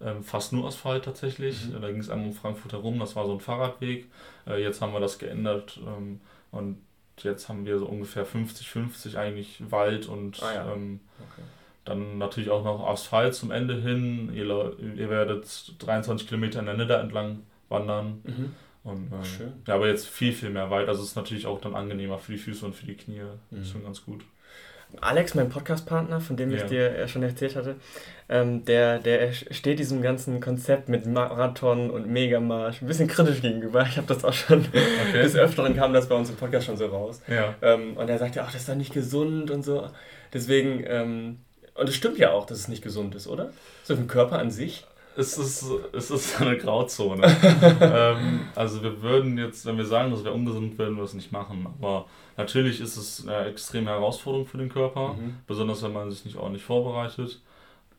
[0.00, 1.66] ähm, fast nur Asphalt tatsächlich.
[1.68, 1.80] Mhm.
[1.80, 4.06] Da ging es einmal um Frankfurt herum, das war so ein Fahrradweg.
[4.46, 6.78] Äh, jetzt haben wir das geändert ähm, und
[7.22, 10.72] jetzt haben wir so ungefähr 50-50 eigentlich Wald und Ah ja.
[10.72, 11.42] ähm, Okay.
[11.84, 14.30] dann natürlich auch noch Asphalt zum Ende hin.
[14.34, 14.44] Ihr,
[14.96, 18.20] ihr werdet 23 Kilometer in der Nidda entlang wandern.
[18.24, 18.52] Mhm.
[18.84, 19.52] Und, ähm, Schön.
[19.66, 20.88] Ja, aber jetzt viel, viel mehr Wald.
[20.88, 23.22] Also es ist natürlich auch dann angenehmer für die Füße und für die Knie.
[23.50, 23.62] Mhm.
[23.62, 24.22] Ist schon ganz gut.
[25.00, 26.66] Alex, mein Podcast-Partner, von dem ich Ja.
[26.66, 27.76] dir ja schon erzählt hatte,
[28.30, 33.82] ähm, der, der steht diesem ganzen Konzept mit Marathon und Megamarsch ein bisschen kritisch gegenüber.
[33.88, 34.66] Ich habe das auch schon
[35.12, 37.20] des Öfteren kam das bei uns im Podcast schon so raus.
[37.28, 37.54] Ja.
[37.62, 39.88] Ähm, und er sagte, ach, das ist doch nicht gesund und so.
[40.32, 41.38] Deswegen, ähm,
[41.74, 43.50] und es stimmt ja auch, dass es nicht gesund ist, oder?
[43.84, 44.84] So für den Körper an sich.
[45.18, 47.26] Es ist, es ist eine Grauzone.
[47.80, 51.32] ähm, also wir würden jetzt, wenn wir sagen, das wäre ungesund, würden wir es nicht
[51.32, 51.66] machen.
[51.80, 52.06] Aber
[52.36, 55.36] natürlich ist es eine extreme Herausforderung für den Körper, Mhm.
[55.46, 57.40] besonders wenn man sich nicht ordentlich vorbereitet.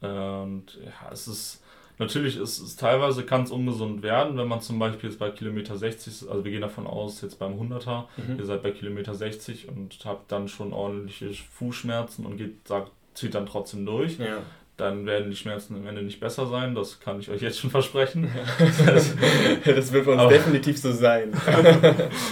[0.01, 1.61] Und ja, es ist
[1.97, 5.75] natürlich ist es teilweise kann es ungesund werden, wenn man zum Beispiel jetzt bei Kilometer
[5.75, 8.39] 60, also wir gehen davon aus, jetzt beim 100er, Mhm.
[8.39, 13.35] ihr seid bei Kilometer 60 und habt dann schon ordentliche Fußschmerzen und geht, sagt, zieht
[13.35, 14.37] dann trotzdem durch Ja.
[14.79, 16.73] Dann werden die Schmerzen am Ende nicht besser sein.
[16.73, 18.31] Das kann ich euch jetzt schon versprechen.
[19.65, 21.31] das wird bei uns Aber- definitiv so sein.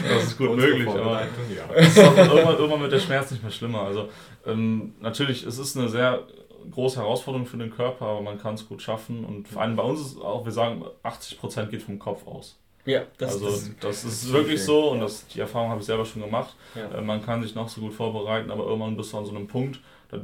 [0.07, 1.73] Das ist gut möglich, aber ja.
[1.75, 3.81] es ist auch irgendwann, irgendwann mit der Schmerz nicht mehr schlimmer.
[3.81, 4.09] Also
[4.45, 6.23] ähm, natürlich, es ist eine sehr
[6.71, 9.25] große Herausforderung für den Körper, aber man kann es gut schaffen.
[9.25, 12.57] Und vor allem bei uns ist auch, wir sagen, 80% geht vom Kopf aus.
[12.85, 13.73] Ja, das also ist.
[13.81, 16.55] das ist wirklich so und das, die Erfahrung habe ich selber schon gemacht.
[16.73, 16.97] Ja.
[16.97, 19.47] Äh, man kann sich noch so gut vorbereiten, aber irgendwann bist du an so einem
[19.47, 20.21] Punkt, da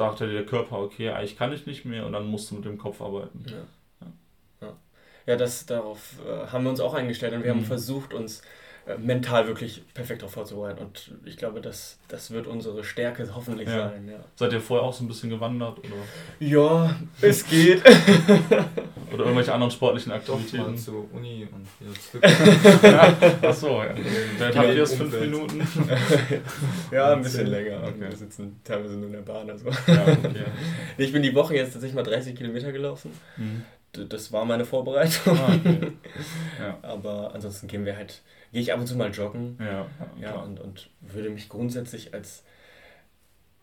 [0.00, 2.78] dachte der Körper, okay, eigentlich kann ich nicht mehr und dann musst du mit dem
[2.78, 3.44] Kopf arbeiten.
[3.48, 4.06] Ja.
[4.60, 4.76] Ja.
[5.26, 7.64] ja, das, darauf äh, haben wir uns auch eingestellt und wir haben Mhm.
[7.64, 8.42] versucht, uns
[8.96, 10.82] mental wirklich perfekt darauf vorzubereiten.
[10.84, 13.90] Und ich glaube, das, das wird unsere Stärke hoffentlich Ja.
[13.90, 14.08] sein.
[14.08, 15.96] Ja, Seid ihr vorher auch so ein bisschen gewandert oder,
[16.40, 17.82] ja es geht.
[19.12, 20.76] oder irgendwelche anderen sportlichen Doch mal Aktivitäten?
[20.78, 23.42] zur Uni und wieder zurück.
[23.42, 23.94] Achso, ja.
[24.38, 25.20] Dann habt ihr jetzt fünf.
[25.20, 25.66] Minuten.
[26.92, 27.82] ja, ein bisschen länger.
[27.82, 27.94] Okay.
[28.00, 29.50] Wir sitzen teilweise nur in der Bahn.
[29.50, 29.68] Also.
[29.68, 30.44] Ja, okay.
[30.96, 33.10] Ich bin die Woche jetzt tatsächlich mal 30 Kilometer gelaufen.
[33.36, 33.64] Mhm.
[33.92, 35.38] Das war meine Vorbereitung.
[35.38, 35.92] Ah, okay.
[36.58, 38.22] Ja, Aber ansonsten gehen wir halt,
[38.52, 39.58] gehe ich ab und zu mal joggen.
[39.60, 39.86] ja,
[40.20, 42.42] ja, und, und würde mich grundsätzlich als,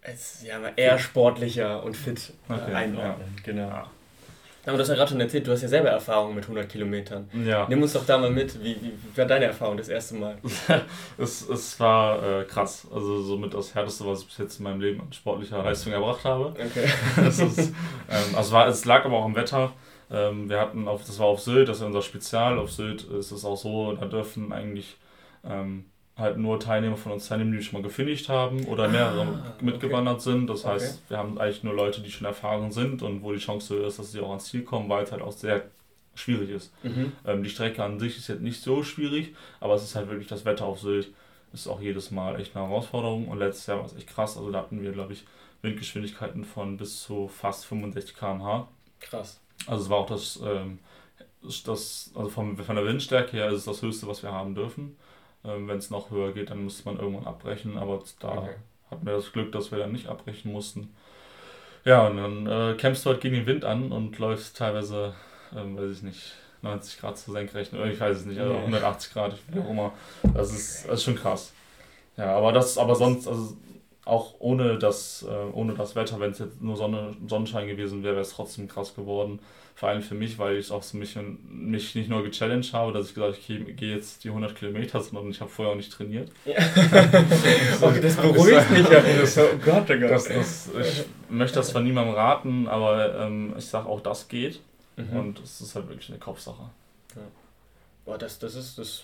[0.02, 3.36] als ja, eher sportlicher und fit äh, Okay, einordnen.
[3.44, 3.68] Genau.
[3.68, 3.92] Ja.
[4.68, 7.30] Aber du hast ja gerade schon erzählt, du hast ja selber Erfahrung mit 100 Kilometern.
[7.46, 8.64] Ja, Nimm uns doch da mal mit.
[8.64, 10.38] Wie, wie, war deine Erfahrung das erste Mal?
[11.20, 12.88] es, es war äh, krass.
[12.92, 16.26] Also somit das Härteste, was ich bis jetzt in meinem Leben an sportlicher Leistung erbracht
[16.26, 16.48] habe.
[16.48, 16.90] Okay.
[17.28, 17.60] es, ist,
[18.10, 19.72] ähm, also war, es lag aber auch am Wetter.
[20.12, 22.60] Ähm, wir hatten auf, das war auf Sylt, das ist unser Spezial.
[22.60, 24.98] Auf Sylt ist es auch so, da dürfen eigentlich
[25.44, 25.86] ähm,
[26.18, 30.22] halt nur Teilnehmer von uns teilnehmen, die schon mal gefinisht haben oder mehrere Ah, mitgewandert
[30.22, 30.48] sind.
[30.48, 30.74] Das Okay.
[30.76, 33.88] heißt, wir haben eigentlich nur Leute, die schon erfahren sind und wo die Chance höher
[33.88, 35.64] ist, dass sie auch ans Ziel kommen, weil es halt auch sehr
[36.14, 36.74] schwierig ist.
[36.84, 37.12] Mhm.
[37.26, 40.28] Ähm, die Strecke an sich ist jetzt nicht so schwierig, aber es ist halt wirklich
[40.28, 41.10] das Wetter auf Sylt.
[41.54, 44.38] Ist auch jedes Mal echt eine Herausforderung und letztes Jahr war es echt krass.
[44.38, 45.26] Also da hatten wir, glaube ich,
[45.62, 48.68] Windgeschwindigkeiten von bis zu fast 65 km/h.
[49.00, 49.40] Krass.
[49.68, 50.80] Also es war auch das, ähm,
[51.66, 54.98] das also vom, von der Windstärke her ist es das Höchste, was wir haben dürfen.
[55.44, 58.56] Ähm, Wenn es noch höher geht, dann müsste man irgendwann abbrechen, aber da Okay.
[58.92, 60.94] hatten wir das Glück, dass wir dann nicht abbrechen mussten.
[61.84, 65.14] Ja, und dann äh, campst du halt gegen den Wind an und läufst teilweise,
[65.56, 68.60] ähm, weiß ich nicht, 90 Grad zu senkrecht, ich weiß es nicht, also Ja.
[68.62, 69.94] 180 Grad, wie auch immer.
[70.34, 71.54] Das ist, das ist schon krass.
[72.18, 73.56] Ja, aber das, aber sonst, also
[74.06, 78.14] auch ohne das, äh, ohne das Wetter, wenn es jetzt nur Sonne, Sonnenschein gewesen wäre,
[78.14, 79.40] wäre es trotzdem krass geworden.
[79.74, 81.18] Vor allem für mich, weil ich auch so mich,
[81.50, 85.02] mich nicht nur gechallenged habe, dass ich gesagt habe, ich gehe jetzt die 100 Kilometer,
[85.02, 86.32] sondern ich habe vorher auch nicht trainiert.
[86.46, 86.54] Ja.
[87.82, 89.02] okay, das beruhigt mich ja.
[89.02, 90.12] Das, oh Gott, oh Gott.
[90.12, 94.62] Das, das, ich möchte das von niemandem raten, aber ähm, ich sage auch, das geht.
[94.96, 95.18] Mhm.
[95.18, 96.70] Und es ist halt wirklich eine Kopfsache.
[97.16, 97.22] Ja.
[98.06, 99.04] Boah, das, das ist das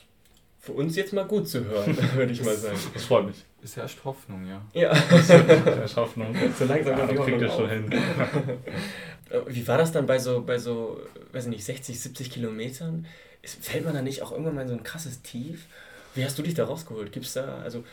[0.61, 2.77] für uns jetzt mal gut zu hören, würde ich mal sagen.
[2.93, 3.43] Das freut mich.
[3.63, 4.61] Es herrscht Hoffnung, ja.
[4.73, 4.91] Ja.
[5.11, 6.35] Es herrscht Hoffnung.
[6.57, 7.91] So langsam ja, kommt kriegt ihr schon hin.
[7.91, 10.99] Äh, wie war das dann bei so, bei so,
[11.31, 13.05] weiß ich nicht, 60, 70 Kilometern?
[13.43, 15.65] fällt man da nicht auch irgendwann mal in so ein krasses Tief?
[16.13, 17.11] Wie hast du dich da rausgeholt?
[17.11, 17.83] Gibt's da, also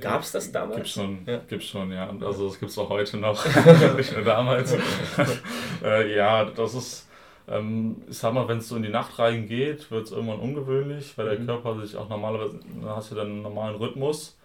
[0.00, 0.76] Gab es das damals?
[0.76, 1.40] Gibt schon, ja.
[1.48, 2.14] Gibt's schon, ja.
[2.20, 3.44] Also es gibt es auch heute noch,
[3.96, 4.74] nicht nur damals.
[5.82, 7.08] äh, ja, das ist,
[7.52, 11.16] ähm, ich sag mal, wenn es so in die Nacht reingeht, wird es irgendwann ungewöhnlich,
[11.16, 11.46] weil mhm.
[11.46, 14.38] der Körper sich auch normalerweise, da hast du dann einen normalen Rhythmus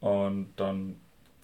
[0.00, 0.96] und dann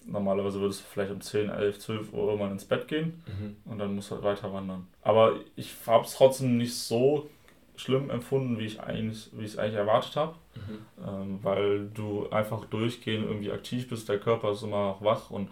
[0.05, 3.55] normalerweise würdest du vielleicht um 10, 11, 12 Uhr irgendwann ins Bett gehen mhm.
[3.71, 4.87] und dann musst du halt weiter wandern.
[5.01, 7.29] Aber ich habe es trotzdem nicht so
[7.75, 11.05] schlimm empfunden, wie ich eigentlich, wie ich es eigentlich erwartet habe, mhm.
[11.07, 15.49] ähm, weil du einfach durchgehend irgendwie aktiv bist, der Körper ist immer noch wach und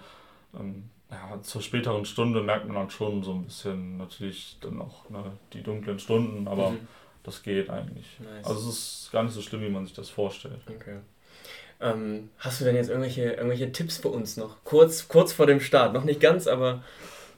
[0.59, 5.09] ähm, ja, zur späteren Stunde merkt man dann schon so ein bisschen natürlich dann auch
[5.09, 6.87] ne, die dunklen Stunden, aber mhm.
[7.23, 8.05] das geht eigentlich.
[8.19, 8.45] Nice.
[8.45, 10.61] Also es ist gar nicht so schlimm, wie man sich das vorstellt.
[10.69, 10.99] Okay.
[11.81, 14.63] Ähm, hast du denn jetzt irgendwelche, irgendwelche Tipps für uns noch?
[14.63, 16.83] Kurz, kurz vor dem Start, noch nicht ganz, aber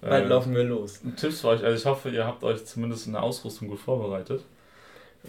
[0.02, 1.02] bald äh, laufen wir los.
[1.16, 4.44] Tipps für euch, also ich hoffe, ihr habt euch zumindest in der Ausrüstung gut vorbereitet.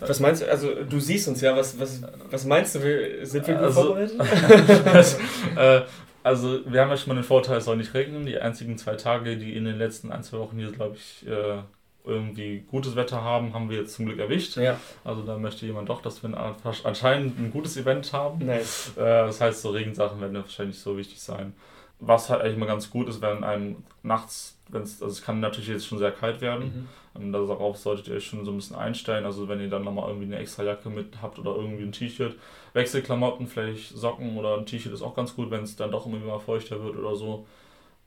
[0.01, 2.81] Was meinst du, also du siehst uns ja, was, was, was meinst du,
[3.25, 4.21] sind wir gut also, vorbereitet?
[5.57, 5.83] äh,
[6.25, 8.27] also wir haben ja schon mal den Vorteil, es soll nicht regnen.
[8.27, 11.59] Die einzigen zwei Tage, die in den letzten ein, zwei Wochen hier, glaube ich, äh,
[12.05, 14.57] irgendwie gutes Wetter haben, haben wir jetzt zum Glück erwischt.
[14.57, 14.81] Ja.
[15.05, 18.45] Also da möchte jemand doch, dass wir anscheinend ein gutes Event haben.
[18.47, 18.93] Nice.
[18.97, 21.55] Äh, das heißt, so Regensachen werden ja wahrscheinlich so wichtig sein.
[22.01, 25.41] Was halt eigentlich mal ganz gut ist, wenn einem nachts, wenn es, also es kann
[25.41, 26.89] natürlich jetzt schon sehr kalt werden.
[27.15, 27.23] Mhm.
[27.23, 29.25] Und darauf solltet ihr euch schon so ein bisschen einstellen.
[29.25, 32.37] Also wenn ihr dann nochmal irgendwie eine extra Jacke mit habt oder irgendwie ein T-Shirt,
[32.73, 36.19] Wechselklamotten, vielleicht Socken oder ein T-Shirt ist auch ganz gut, wenn es dann doch immer
[36.19, 37.47] mal feuchter wird oder so.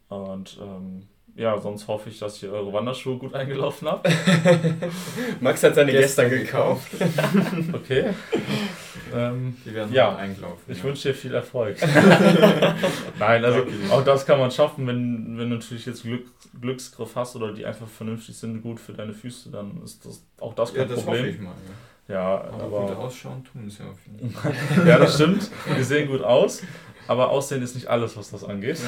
[0.10, 4.10] Und ähm, ja, sonst hoffe ich, dass ihr eure Wanderschuhe gut eingelaufen habt.
[5.39, 6.91] Max hat seine gestern, gestern gekauft.
[7.73, 8.13] okay.
[9.13, 10.63] Ähm, Die werden ja, eingelaufen.
[10.67, 10.84] Ich ja.
[10.84, 11.78] wünsche dir viel Erfolg.
[13.20, 16.26] Nein, also auch das kann man schaffen, wenn, wenn du natürlich jetzt Glück,
[16.60, 20.54] Glücksgriff hast oder die einfach vernünftig sind, gut für deine Füße, dann ist das auch
[20.54, 21.22] das kein ja, das Problem.
[21.22, 21.74] Hoffe ich mal, ja.
[22.10, 24.54] Ja, aber, aber gut ausschauen tun sie auf jeden Fall.
[24.88, 25.52] ja, das stimmt.
[25.78, 26.63] Die sehen gut aus.
[27.08, 28.80] Aber Aussehen ist nicht alles, was das angeht.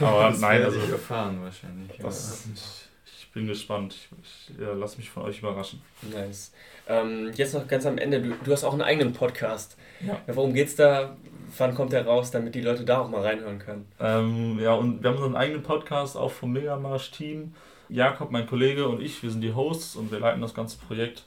[0.00, 0.78] aber das nein, also.
[0.78, 1.98] Ich erfahren wahrscheinlich.
[1.98, 2.91] Das, ich, ich
[3.32, 3.94] bin gespannt.
[4.22, 5.82] Ich, ich ja, lass mich von euch überraschen.
[6.02, 6.52] Nice.
[6.88, 8.20] Ähm, jetzt noch ganz am Ende.
[8.20, 9.76] Du, du hast auch einen eigenen Podcast.
[10.06, 10.20] Ja.
[10.26, 11.16] Worum geht's da?
[11.58, 13.86] Wann kommt der raus, damit die Leute da auch mal reinhören können?
[14.00, 17.54] Ähm, ja, und wir haben unseren eigenen Podcast auch vom Megamarsch-Team.
[17.88, 21.24] Jakob, mein Kollege und ich, wir sind die Hosts und wir leiten das ganze Projekt.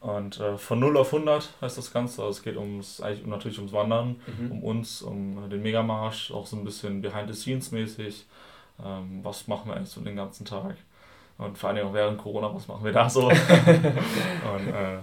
[0.00, 2.22] Und äh, von 0 auf 100 heißt das Ganze.
[2.22, 4.52] Also es geht ums, eigentlich natürlich ums Wandern, mhm.
[4.52, 8.24] um uns, um den Megamarsch, auch so ein bisschen behind the scenes mäßig.
[8.82, 10.76] Ähm, was machen wir eigentlich so den ganzen Tag?
[11.38, 13.28] Und vor allem auch während Corona, was machen wir da so?
[13.28, 14.98] und äh,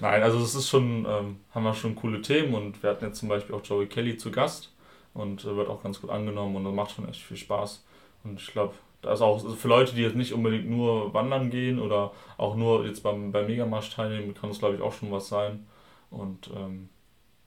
[0.00, 3.20] nein, also es ist schon, ähm, haben wir schon coole Themen und wir hatten jetzt
[3.20, 4.72] zum Beispiel auch Joey Kelly zu Gast
[5.14, 7.84] und äh, wird auch ganz gut angenommen und macht schon echt viel Spaß.
[8.24, 11.78] Und ich glaube, das ist auch für Leute, die jetzt nicht unbedingt nur wandern gehen
[11.78, 15.28] oder auch nur jetzt beim, beim Megamarsch teilnehmen, kann das glaube ich auch schon was
[15.28, 15.66] sein.
[16.10, 16.88] Und ähm,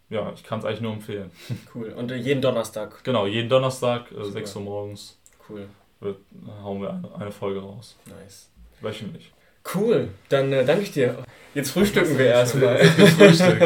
[0.09, 1.31] ja, ich kann es eigentlich nur empfehlen.
[1.73, 1.89] Cool.
[1.89, 3.03] Und jeden Donnerstag?
[3.03, 5.19] Genau, jeden Donnerstag, äh, 6 Uhr morgens.
[5.49, 5.67] Cool.
[6.01, 6.17] Wird,
[6.63, 7.95] hauen wir eine, eine Folge raus.
[8.05, 8.49] Nice.
[8.81, 9.31] Wöchentlich.
[9.75, 11.15] Cool, dann äh, danke ich dir.
[11.53, 12.77] Jetzt frühstücken wir erstmal.
[12.85, 13.59] Frühstück.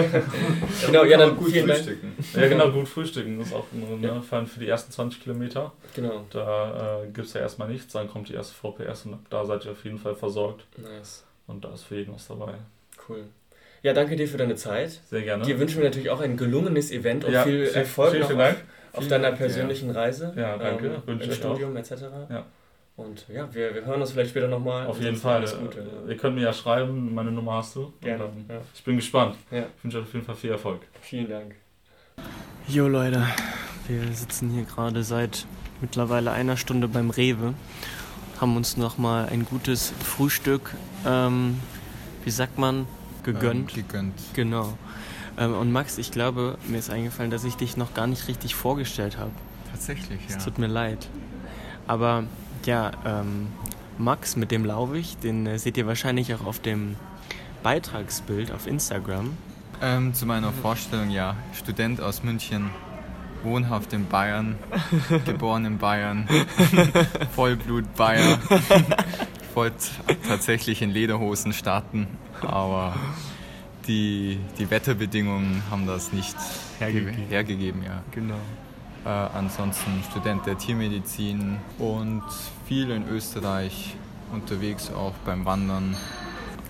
[0.86, 2.18] genau, ja, dann gut frühstücken.
[2.34, 3.40] Ja, genau, gut frühstücken.
[3.40, 4.46] Das ist auch ne, ja.
[4.46, 5.72] für die ersten 20 Kilometer.
[5.96, 6.26] Genau.
[6.32, 9.66] Da äh, gibt es ja erstmal nichts, dann kommt die erste VPS und da seid
[9.66, 10.66] ihr auf jeden Fall versorgt.
[10.78, 11.24] Nice.
[11.48, 12.56] Und da ist für jeden was dabei.
[13.08, 13.26] Cool.
[13.84, 15.00] Ja, danke dir für deine Zeit.
[15.10, 15.46] Sehr gerne.
[15.46, 18.58] Dir wünschen wir natürlich auch ein gelungenes Event und ja, viel Erfolg vielen, vielen Dank.
[18.98, 19.96] Auf, deiner persönlichen ja.
[19.96, 20.34] Reise.
[20.36, 21.02] Ja, danke.
[21.08, 21.92] Ähm, Im Studium etc.
[22.30, 22.46] Ja.
[22.98, 24.88] Und ja, wir, wir hören uns vielleicht später nochmal.
[24.88, 25.42] Auf jeden Fall.
[25.42, 26.10] Gute, ja.
[26.10, 27.94] Ihr könnt mir ja schreiben, meine Nummer hast du.
[28.02, 28.24] Gerne.
[28.24, 28.62] Dann, ja.
[28.74, 29.36] Ich bin gespannt.
[29.52, 29.66] Ja.
[29.78, 30.82] Ich wünsche euch auf jeden Fall viel Erfolg.
[31.02, 31.56] Vielen Dank.
[32.68, 33.28] Jo Leute,
[33.88, 35.46] wir sitzen hier gerade seit
[35.82, 37.54] mittlerweile einer Stunde beim Rewe,
[38.40, 40.74] haben uns nochmal ein gutes Frühstück,
[41.06, 41.60] ähm,
[42.24, 42.88] wie sagt man,
[43.24, 43.76] gegönnt.
[43.76, 44.22] Ähm, gegönnt.
[44.34, 44.78] Genau.
[45.38, 48.56] Ähm, und Max, ich glaube, mir ist eingefallen, dass ich dich noch gar nicht richtig
[48.56, 49.32] vorgestellt habe.
[49.72, 50.38] Tatsächlich, ja.
[50.38, 51.10] Es tut mir leid.
[51.88, 52.24] Aber
[52.66, 53.48] ja, ähm,
[53.98, 56.96] Max, mit dem laufe ich, den äh, seht ihr wahrscheinlich auch auf dem
[57.64, 59.38] Beitragsbild auf Instagram.
[59.82, 61.36] Ähm, zu meiner Vorstellung, ja.
[61.54, 62.70] Student aus München,
[63.44, 64.56] wohnhaft in Bayern,
[65.26, 66.28] geboren in Bayern,
[67.36, 68.40] Vollblut Bayer.
[69.50, 69.86] Ich wollte
[70.28, 72.08] tatsächlich in Lederhosen starten,
[72.42, 72.94] aber
[73.88, 76.36] die, die Wetterbedingungen haben das nicht
[76.80, 77.16] Hergegeben.
[77.16, 78.04] ge- hergegeben ja.
[78.12, 78.36] Genau.
[79.06, 82.24] Äh, ansonsten Student der Tiermedizin und
[82.68, 83.96] viel in Österreich
[84.34, 85.96] unterwegs, auch beim Wandern.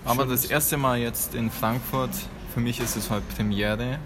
[0.04, 2.10] Aber das erste Mal jetzt in Frankfurt,
[2.54, 3.98] für mich ist es halt Premiere.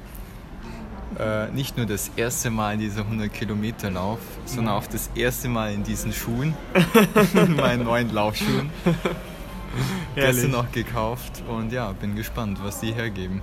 [1.19, 5.49] Äh, nicht nur das erste Mal in dieser 100 Kilometer Lauf, sondern auch das erste
[5.49, 6.55] Mal in diesen Schuhen,
[7.35, 8.71] in meinen neuen Laufschuhen.
[10.15, 13.43] Gestern noch gekauft und ja, bin gespannt, was die hergeben.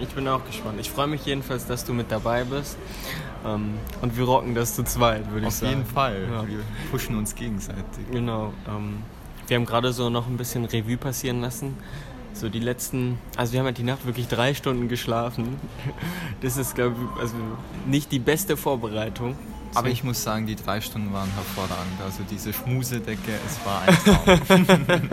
[0.00, 0.78] Ich bin auch gespannt.
[0.80, 2.76] Ich freue mich jedenfalls, dass du mit dabei bist.
[3.44, 5.70] Ähm, und wir rocken das zu zweit, würde ich Auf sagen.
[5.72, 6.46] jeden Fall, Ja.
[6.48, 6.60] wir
[6.90, 8.06] pushen uns gegenseitig.
[8.12, 8.52] Genau.
[8.68, 8.98] Ähm,
[9.48, 11.76] wir haben gerade so noch ein bisschen Revue passieren lassen.
[12.32, 15.56] So die letzten, also wir haben ja die Nacht wirklich drei Stunden geschlafen.
[16.42, 17.34] Das ist, glaube ich, also
[17.86, 19.36] nicht die beste Vorbereitung.
[19.74, 22.00] Aber ich muss sagen, die drei Stunden waren hervorragend.
[22.04, 25.08] Also diese Schmusedecke, es war ein Traum.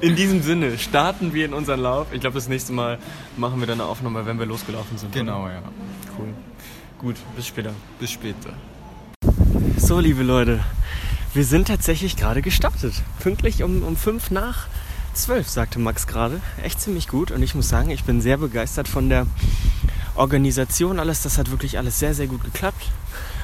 [0.00, 2.08] In diesem Sinne starten wir in unseren Lauf.
[2.12, 2.98] Ich glaube, das nächste Mal
[3.36, 5.12] machen wir dann eine Aufnahme, wenn wir losgelaufen sind.
[5.12, 5.54] genau, Oder?
[5.54, 5.62] ja.
[6.18, 6.28] Cool.
[6.98, 7.72] Gut, bis später.
[7.98, 8.50] Bis später.
[9.76, 10.60] So, liebe Leute,
[11.34, 12.94] wir sind tatsächlich gerade gestartet.
[13.20, 14.66] Pünktlich um, um fünf nach
[15.14, 16.40] zwölf, sagte Max gerade.
[16.62, 17.30] Echt ziemlich gut.
[17.30, 19.26] Und ich muss sagen, ich bin sehr begeistert von der
[20.18, 20.98] Organisation.
[20.98, 22.90] Alles, das hat wirklich alles sehr, sehr gut geklappt.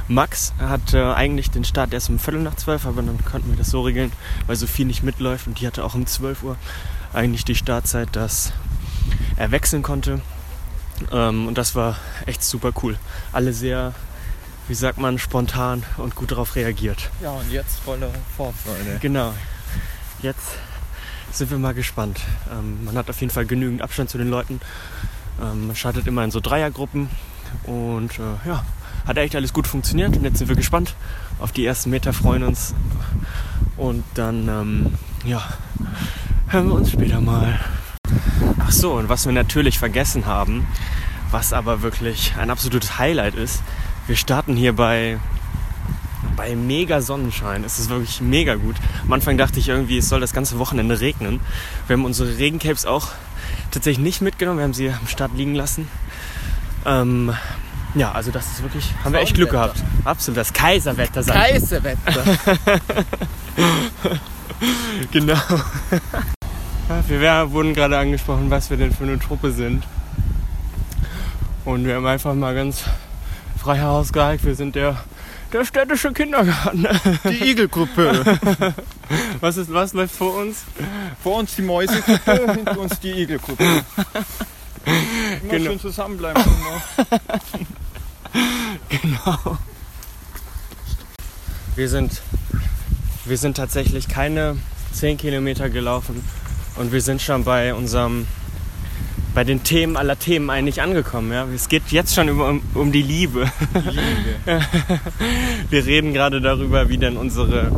[0.07, 3.57] Max hat äh, eigentlich den Start erst um Viertel nach zwölf, aber dann konnten wir
[3.57, 4.13] das so regeln,
[4.47, 6.57] weil Sophie nicht mitläuft und die hatte auch um 12 Uhr
[7.15, 8.53] eigentlich die Startzeit, dass
[9.37, 10.21] er wechseln konnte.
[11.11, 12.99] Ähm, und das war echt super cool.
[13.33, 13.95] Alle sehr,
[14.69, 17.11] wie sagt man, spontan und gut darauf reagiert.
[17.23, 18.99] Ja, und jetzt voller Vorfreude.
[19.01, 19.33] Genau.
[20.21, 20.59] Jetzt
[21.33, 22.21] sind wir mal gespannt.
[22.53, 24.61] Ähm, man hat auf jeden Fall genügend Abstand zu den Leuten.
[25.41, 27.09] Ähm, man startet immer in so Dreiergruppen.
[27.65, 28.65] Und äh, ja,
[29.07, 30.17] hat echt alles gut funktioniert.
[30.17, 30.95] Und jetzt sind wir gespannt
[31.39, 32.75] auf die ersten Meter, freuen uns.
[33.77, 34.95] Und dann, ähm,
[35.25, 35.43] ja,
[36.49, 37.61] hören wir uns später mal.
[38.59, 40.67] Ach so, und was wir natürlich vergessen haben,
[41.31, 43.63] was aber wirklich ein absolutes Highlight ist,
[44.07, 45.19] wir starten hier bei
[46.37, 47.65] bei mega Sonnenschein.
[47.65, 48.77] Es ist wirklich mega gut.
[49.05, 51.41] Am Anfang dachte ich irgendwie, es soll das ganze Wochenende regnen.
[51.87, 53.09] Wir haben unsere Regencapes auch
[53.75, 54.59] tatsächlich nicht mitgenommen.
[54.59, 55.89] Wir haben sie am Start liegen lassen.
[56.87, 57.35] Ähm,
[57.95, 59.83] ja, also das ist wirklich, haben wir echt Glück gehabt.
[60.05, 62.25] Absolut, das Kaiserwetter sagt Kaiserwetter.
[65.11, 65.39] Genau.
[67.09, 69.85] Wir wurden gerade angesprochen, was wir denn für eine Truppe sind.
[71.65, 72.85] Und wir haben einfach mal ganz
[73.59, 74.97] frei herausgehalten, wir sind der,
[75.55, 76.87] der städtische Kindergarten.
[77.31, 78.39] Die Igelgruppe.
[79.41, 80.65] Was, ist, was läuft vor uns?
[81.23, 83.63] Vor uns die Mäusegruppe, hinter uns die Igelgruppe.
[84.85, 85.71] Immer Genau.
[85.71, 86.43] schön zusammenbleiben.
[88.89, 89.59] Genau.
[91.77, 92.21] Wir sind,
[93.25, 94.57] wir sind tatsächlich keine
[94.93, 96.25] 10 Kilometer gelaufen
[96.77, 98.27] und wir sind schon bei unserem,
[99.35, 101.33] bei den Themen aller Themen eigentlich angekommen.
[101.33, 101.47] Ja?
[101.55, 103.51] Es geht jetzt schon um, um die Liebe.
[103.75, 104.61] Liebe.
[105.71, 107.71] Wir reden gerade darüber, wie denn unsere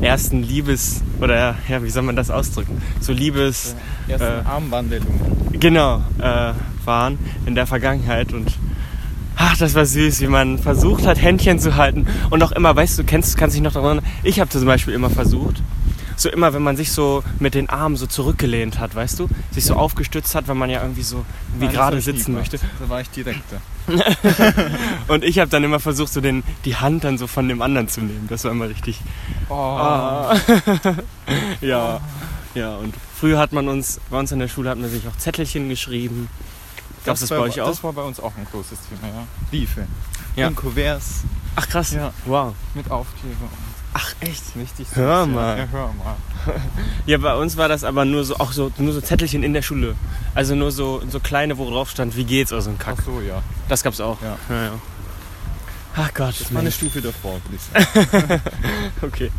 [0.00, 2.80] ersten Liebes- oder ja, wie soll man das ausdrücken?
[3.00, 3.74] So Liebes,
[4.06, 4.48] Ersten Äh.
[4.48, 5.58] Armwandelungen.
[5.58, 6.52] genau, äh,
[6.84, 8.52] waren in der Vergangenheit und
[9.36, 12.96] ach, das war süß, wie man versucht hat, Händchen zu halten und auch immer, weißt
[13.00, 15.60] du, kennst, kannst dich noch daran erinnern, ich habe zum Beispiel immer versucht,
[16.18, 19.64] so immer, wenn man sich so mit den Armen so zurückgelehnt hat, weißt du, sich
[19.64, 22.58] so aufgestützt hat, wenn man ja irgendwie so wie Nein, das gerade sitzen möchte.
[22.80, 23.60] Da war ich direkter.
[25.08, 27.88] Und ich habe dann immer versucht, so den, die Hand dann so von dem anderen
[27.88, 28.26] zu nehmen.
[28.28, 29.00] Das war immer richtig.
[29.48, 29.54] Oh.
[29.54, 30.36] Ah.
[31.60, 32.00] ja,
[32.54, 32.76] ja.
[32.76, 35.68] Und früher hat man uns, bei uns in der Schule hat man sich auch Zettelchen
[35.68, 36.28] geschrieben.
[37.04, 37.68] Gab's das, war, bei euch auch?
[37.68, 39.26] Das war bei uns auch ein großes Thema, ja.
[39.50, 39.86] Briefe.
[40.34, 40.48] Ja.
[40.48, 41.22] In Kuverts
[41.56, 41.92] Ach krass.
[41.92, 42.12] Ja.
[42.24, 42.54] Wow.
[42.74, 43.48] mit Aufkleber.
[43.94, 44.42] Ach echt?
[44.56, 45.26] Richtig süß, Hör ja.
[45.26, 45.58] mal.
[45.58, 46.16] Ja, hör mal.
[47.06, 49.62] Ja, bei uns war das aber nur so, auch so, nur so Zettelchen in der
[49.62, 49.94] Schule.
[50.34, 52.96] Also nur so, so kleine, wo drauf stand, wie geht's oder so ein Kack.
[53.00, 53.42] Ach so, ja.
[53.68, 54.20] Das gab's auch.
[54.22, 54.38] Ja.
[54.48, 54.72] ja, ja.
[55.96, 56.40] Ach Gott.
[56.40, 56.70] Das war eine.
[56.70, 58.40] Stufe davor, würde ich sagen.
[59.02, 59.30] Okay.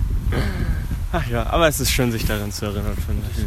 [1.11, 3.45] Ach ja, aber es ist schön, sich daran zu erinnern, finde ich.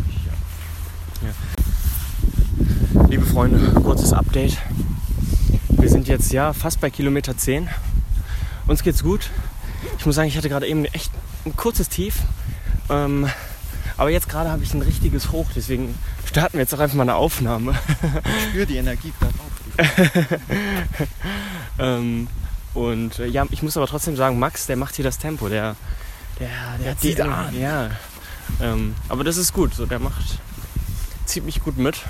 [3.09, 4.57] Liebe Freunde, kurzes Update.
[5.69, 7.69] Wir sind jetzt ja fast bei Kilometer 10.
[8.67, 9.31] Uns geht's gut.
[9.99, 11.11] Ich muss sagen, ich hatte gerade eben echt
[11.47, 12.17] ein kurzes Tief.
[12.91, 13.29] Ähm,
[13.97, 15.95] aber jetzt gerade habe ich ein richtiges Hoch, deswegen
[16.27, 17.79] starten wir jetzt auch einfach mal eine Aufnahme.
[18.25, 19.53] Ich spüre die Energie gerade auch.
[21.79, 22.27] ähm,
[22.75, 25.49] und äh, ja, ich muss aber trotzdem sagen, Max, der macht hier das Tempo.
[25.49, 25.77] Der,
[26.41, 26.49] der,
[26.83, 27.59] der, zieht die- an.
[27.59, 27.91] Ja.
[28.61, 29.75] Ähm, aber das ist gut.
[29.75, 30.39] So, der macht,
[31.27, 32.03] ziemlich gut mit.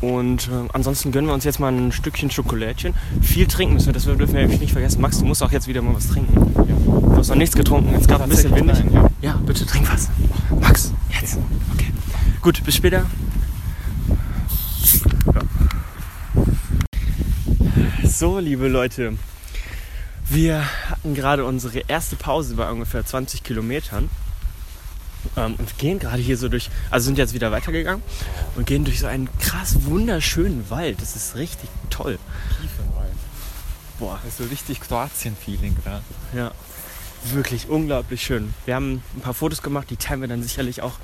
[0.00, 2.94] Und äh, ansonsten gönnen wir uns jetzt mal ein Stückchen Schokolädchen.
[3.22, 5.00] Viel trinken müssen wir, das dürfen wir nicht vergessen.
[5.00, 6.34] Max, du musst auch jetzt wieder mal was trinken.
[6.56, 6.74] Ja.
[6.74, 8.84] Du hast noch nichts getrunken, jetzt gerade ein bisschen windig.
[8.84, 9.10] Nein, ja.
[9.20, 10.08] ja, bitte trink was.
[10.60, 11.38] Max, jetzt.
[11.74, 11.92] Okay.
[12.40, 13.06] Gut, bis später.
[18.04, 19.16] So, liebe Leute,
[20.28, 24.10] wir hatten gerade unsere erste Pause bei ungefähr 20 Kilometern
[25.36, 28.02] ähm, und gehen gerade hier so durch, also sind jetzt wieder weitergegangen
[28.56, 31.00] und gehen durch so einen krass wunderschönen Wald.
[31.00, 32.18] Das ist richtig toll.
[32.60, 33.12] Tiefenwald.
[33.98, 34.18] Boah.
[34.22, 36.04] Das ist so richtig Kroatien-Feeling gerade.
[36.34, 36.52] Ja,
[37.32, 38.54] wirklich unglaublich schön.
[38.64, 40.94] Wir haben ein paar Fotos gemacht, die teilen wir dann sicherlich auch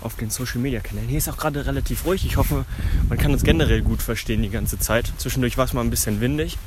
[0.00, 1.08] auf den Social Media Kanälen.
[1.08, 2.24] Hier ist auch gerade relativ ruhig.
[2.26, 2.64] Ich hoffe,
[3.08, 5.12] man kann uns generell gut verstehen die ganze Zeit.
[5.18, 6.58] Zwischendurch war es mal ein bisschen windig.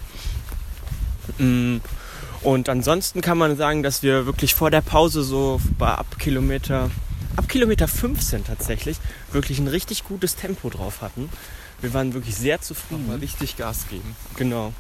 [1.37, 1.77] Mm,
[2.41, 6.89] und ansonsten kann man sagen, dass wir wirklich vor der Pause so ab Kilometer,
[7.35, 8.97] ab Kilometer 15 tatsächlich,
[9.31, 11.29] wirklich ein richtig gutes Tempo drauf hatten.
[11.81, 13.07] Wir waren wirklich sehr zufrieden.
[13.07, 14.15] Mal richtig Gas geben.
[14.35, 14.73] Genau.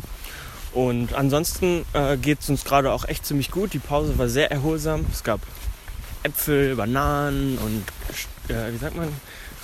[0.73, 3.73] Und ansonsten äh, geht es uns gerade auch echt ziemlich gut.
[3.73, 5.05] Die Pause war sehr erholsam.
[5.11, 5.41] Es gab
[6.23, 7.83] Äpfel, Bananen und
[8.53, 9.09] äh, wie sagt man,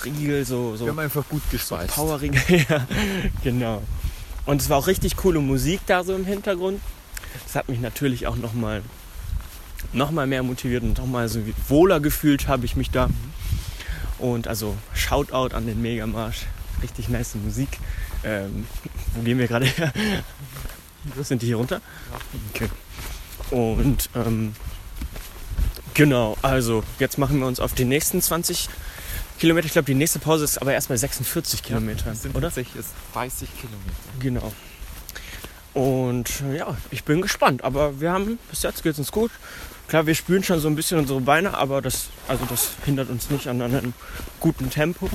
[0.04, 0.76] Riegel, so.
[0.76, 1.94] so Wir haben einfach gut gespeist.
[1.94, 2.86] So Powerriegel, ja,
[3.44, 3.82] genau.
[4.46, 6.80] Und es war auch richtig coole Musik da so im Hintergrund.
[7.44, 8.82] Das hat mich natürlich auch nochmal
[9.92, 13.08] noch mal mehr motiviert und nochmal so wohler gefühlt habe ich mich da.
[14.18, 16.46] Und also Shoutout an den Megamarsch.
[16.82, 17.68] Richtig nice Musik.
[18.24, 18.66] Ähm,
[19.14, 19.92] wo gehen wir gerade her?
[21.22, 21.80] Sind die hier runter?
[22.52, 22.68] Okay.
[23.50, 24.54] Und ähm,
[25.96, 28.68] Genau, also jetzt machen wir uns auf die nächsten 20
[29.38, 29.64] Kilometer.
[29.64, 32.48] Ich glaube, die nächste Pause ist aber erst bei 46 Kilometern, ja, oder?
[32.48, 33.94] Tatsächlich ist 30 Kilometer.
[34.20, 34.52] Genau.
[35.76, 37.62] Und ja, ich bin gespannt.
[37.62, 39.30] Aber wir haben, bis jetzt geht es uns gut.
[39.88, 43.28] Klar, wir spüren schon so ein bisschen unsere Beine, aber das, also das hindert uns
[43.28, 43.92] nicht an einem
[44.40, 45.10] guten Tempo.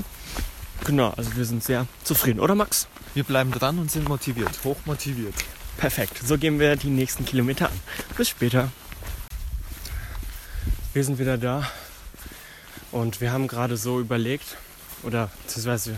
[0.86, 2.88] Genau, also wir sind sehr zufrieden, oder Max?
[3.16, 5.34] Wir bleiben dran und sind motiviert, hoch motiviert.
[5.78, 7.80] Perfekt, so gehen wir die nächsten Kilometer an.
[8.16, 8.72] Bis später.
[10.94, 11.68] Wir sind wieder da
[12.92, 14.58] und wir haben gerade so überlegt,
[15.02, 15.98] oder beziehungsweise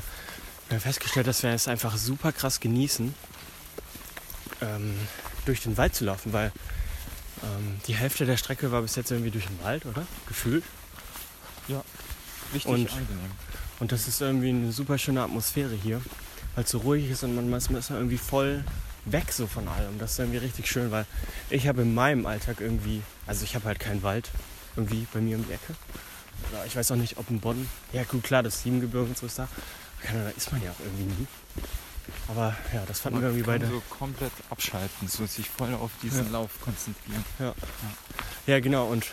[0.69, 3.13] wir haben festgestellt, dass wir es einfach super krass genießen,
[4.63, 4.95] ähm,
[5.45, 6.51] durch den Wald zu laufen, weil
[7.43, 10.05] ähm, die Hälfte der Strecke war bis jetzt irgendwie durch den Wald, oder?
[10.27, 10.63] Gefühlt.
[11.67, 11.83] Ja,
[12.53, 13.31] richtig und, angenehm.
[13.79, 16.01] Und das ist irgendwie eine super schöne Atmosphäre hier,
[16.55, 18.63] weil es so ruhig ist und man, man ist irgendwie voll
[19.05, 19.99] weg so von allem.
[19.99, 21.05] Das ist irgendwie richtig schön, weil
[21.49, 24.29] ich habe in meinem Alltag irgendwie, also ich habe halt keinen Wald,
[24.75, 25.75] irgendwie bei mir um die Ecke.
[26.51, 27.67] Oder ich weiß auch nicht, ob in Bonn.
[27.91, 29.47] Ja, gut, klar, das Siebengebirge und so ist da.
[30.11, 31.27] Da ist man ja auch irgendwie nie.
[32.27, 33.67] Aber ja, das fanden man wir irgendwie beide.
[33.67, 36.31] so komplett abschalten, so sich voll auf diesen ja.
[36.31, 37.23] Lauf konzentrieren.
[37.39, 37.47] Ja.
[37.47, 37.53] ja.
[38.45, 38.87] Ja, genau.
[38.87, 39.05] Und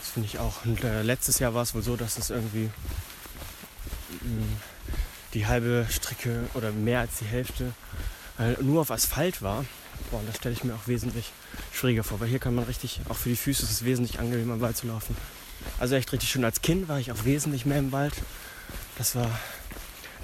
[0.00, 0.64] das finde ich auch.
[0.64, 2.70] Und äh, letztes Jahr war es wohl so, dass es irgendwie
[4.22, 4.56] mh, mm,
[5.34, 7.72] die halbe Strecke oder mehr als die Hälfte
[8.38, 9.64] äh, nur auf Asphalt war.
[10.10, 11.32] Boah, und das stelle ich mir auch wesentlich
[11.72, 14.54] schwieriger vor, weil hier kann man richtig, auch für die Füße ist es wesentlich angenehmer
[14.54, 15.16] im Wald zu laufen.
[15.78, 16.44] Also echt richtig schön.
[16.44, 18.14] Als Kind war ich auch wesentlich mehr im Wald.
[18.98, 19.30] Das war,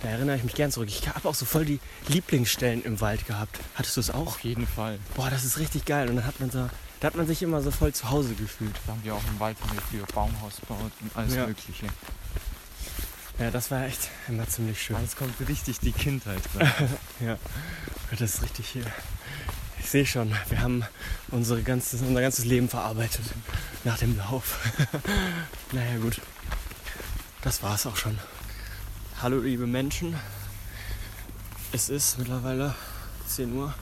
[0.03, 0.89] da erinnere ich mich gern zurück.
[0.89, 3.61] Ich habe auch so voll die Lieblingsstellen im Wald gehabt.
[3.77, 4.27] Hattest du es auch?
[4.27, 4.99] Auf jeden Fall.
[5.15, 6.09] Boah, das ist richtig geil.
[6.09, 6.69] Und dann hat man so,
[7.01, 8.75] da hat man sich immer so voll zu Hause gefühlt.
[8.87, 9.57] Da haben wir auch im Wald
[9.91, 11.47] früher Baumhaus gebaut und alles ja.
[11.47, 11.87] Mögliche.
[13.39, 14.97] Ja, das war echt immer ziemlich schön.
[15.01, 16.43] Jetzt kommt richtig die Kindheit.
[17.21, 17.39] ja,
[18.11, 18.87] das ist richtig hier.
[19.79, 20.85] Ich sehe schon, wir haben
[21.29, 23.25] unsere ganzes, unser ganzes Leben verarbeitet
[23.85, 24.59] nach dem Lauf.
[25.73, 26.21] naja gut,
[27.43, 28.19] das war's auch schon.
[29.23, 30.17] Hallo liebe Menschen,
[31.71, 32.75] es ist mittlerweile
[33.29, 33.73] 10 Uhr.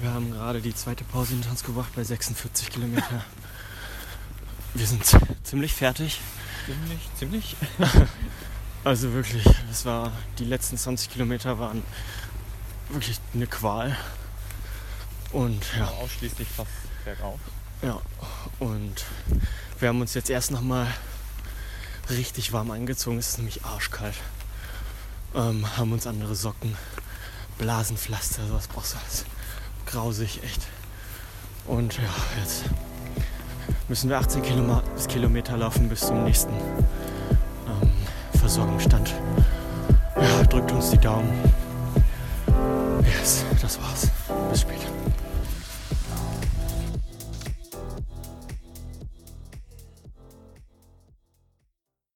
[0.00, 3.24] Wir haben gerade die zweite Pause hinter uns gebracht bei 46 Kilometer.
[4.74, 5.02] Wir sind
[5.42, 6.20] ziemlich fertig.
[6.64, 7.56] Ziemlich, ziemlich.
[8.84, 11.82] Also wirklich, es war die letzten 20 Kilometer waren
[12.88, 13.96] wirklich eine Qual.
[15.32, 15.88] Und ja.
[15.88, 16.70] Ausschließlich fast
[17.04, 17.40] bergauf.
[17.82, 18.00] Ja,
[18.60, 19.04] und
[19.80, 20.86] wir haben uns jetzt erst nochmal
[22.10, 23.18] richtig warm angezogen.
[23.18, 24.14] Es ist nämlich arschkalt.
[25.34, 26.76] Ähm, haben uns andere Socken,
[27.58, 29.24] Blasenpflaster, sowas brauchst du alles.
[29.86, 30.66] Grausig, echt.
[31.66, 32.64] Und ja, jetzt
[33.88, 34.42] müssen wir 18
[35.08, 37.90] Kilometer laufen bis zum nächsten ähm,
[38.38, 39.14] Versorgungsstand.
[40.16, 41.30] Ja, drückt uns die Daumen.
[43.04, 44.08] Yes, das war's.
[44.50, 44.89] Bis später.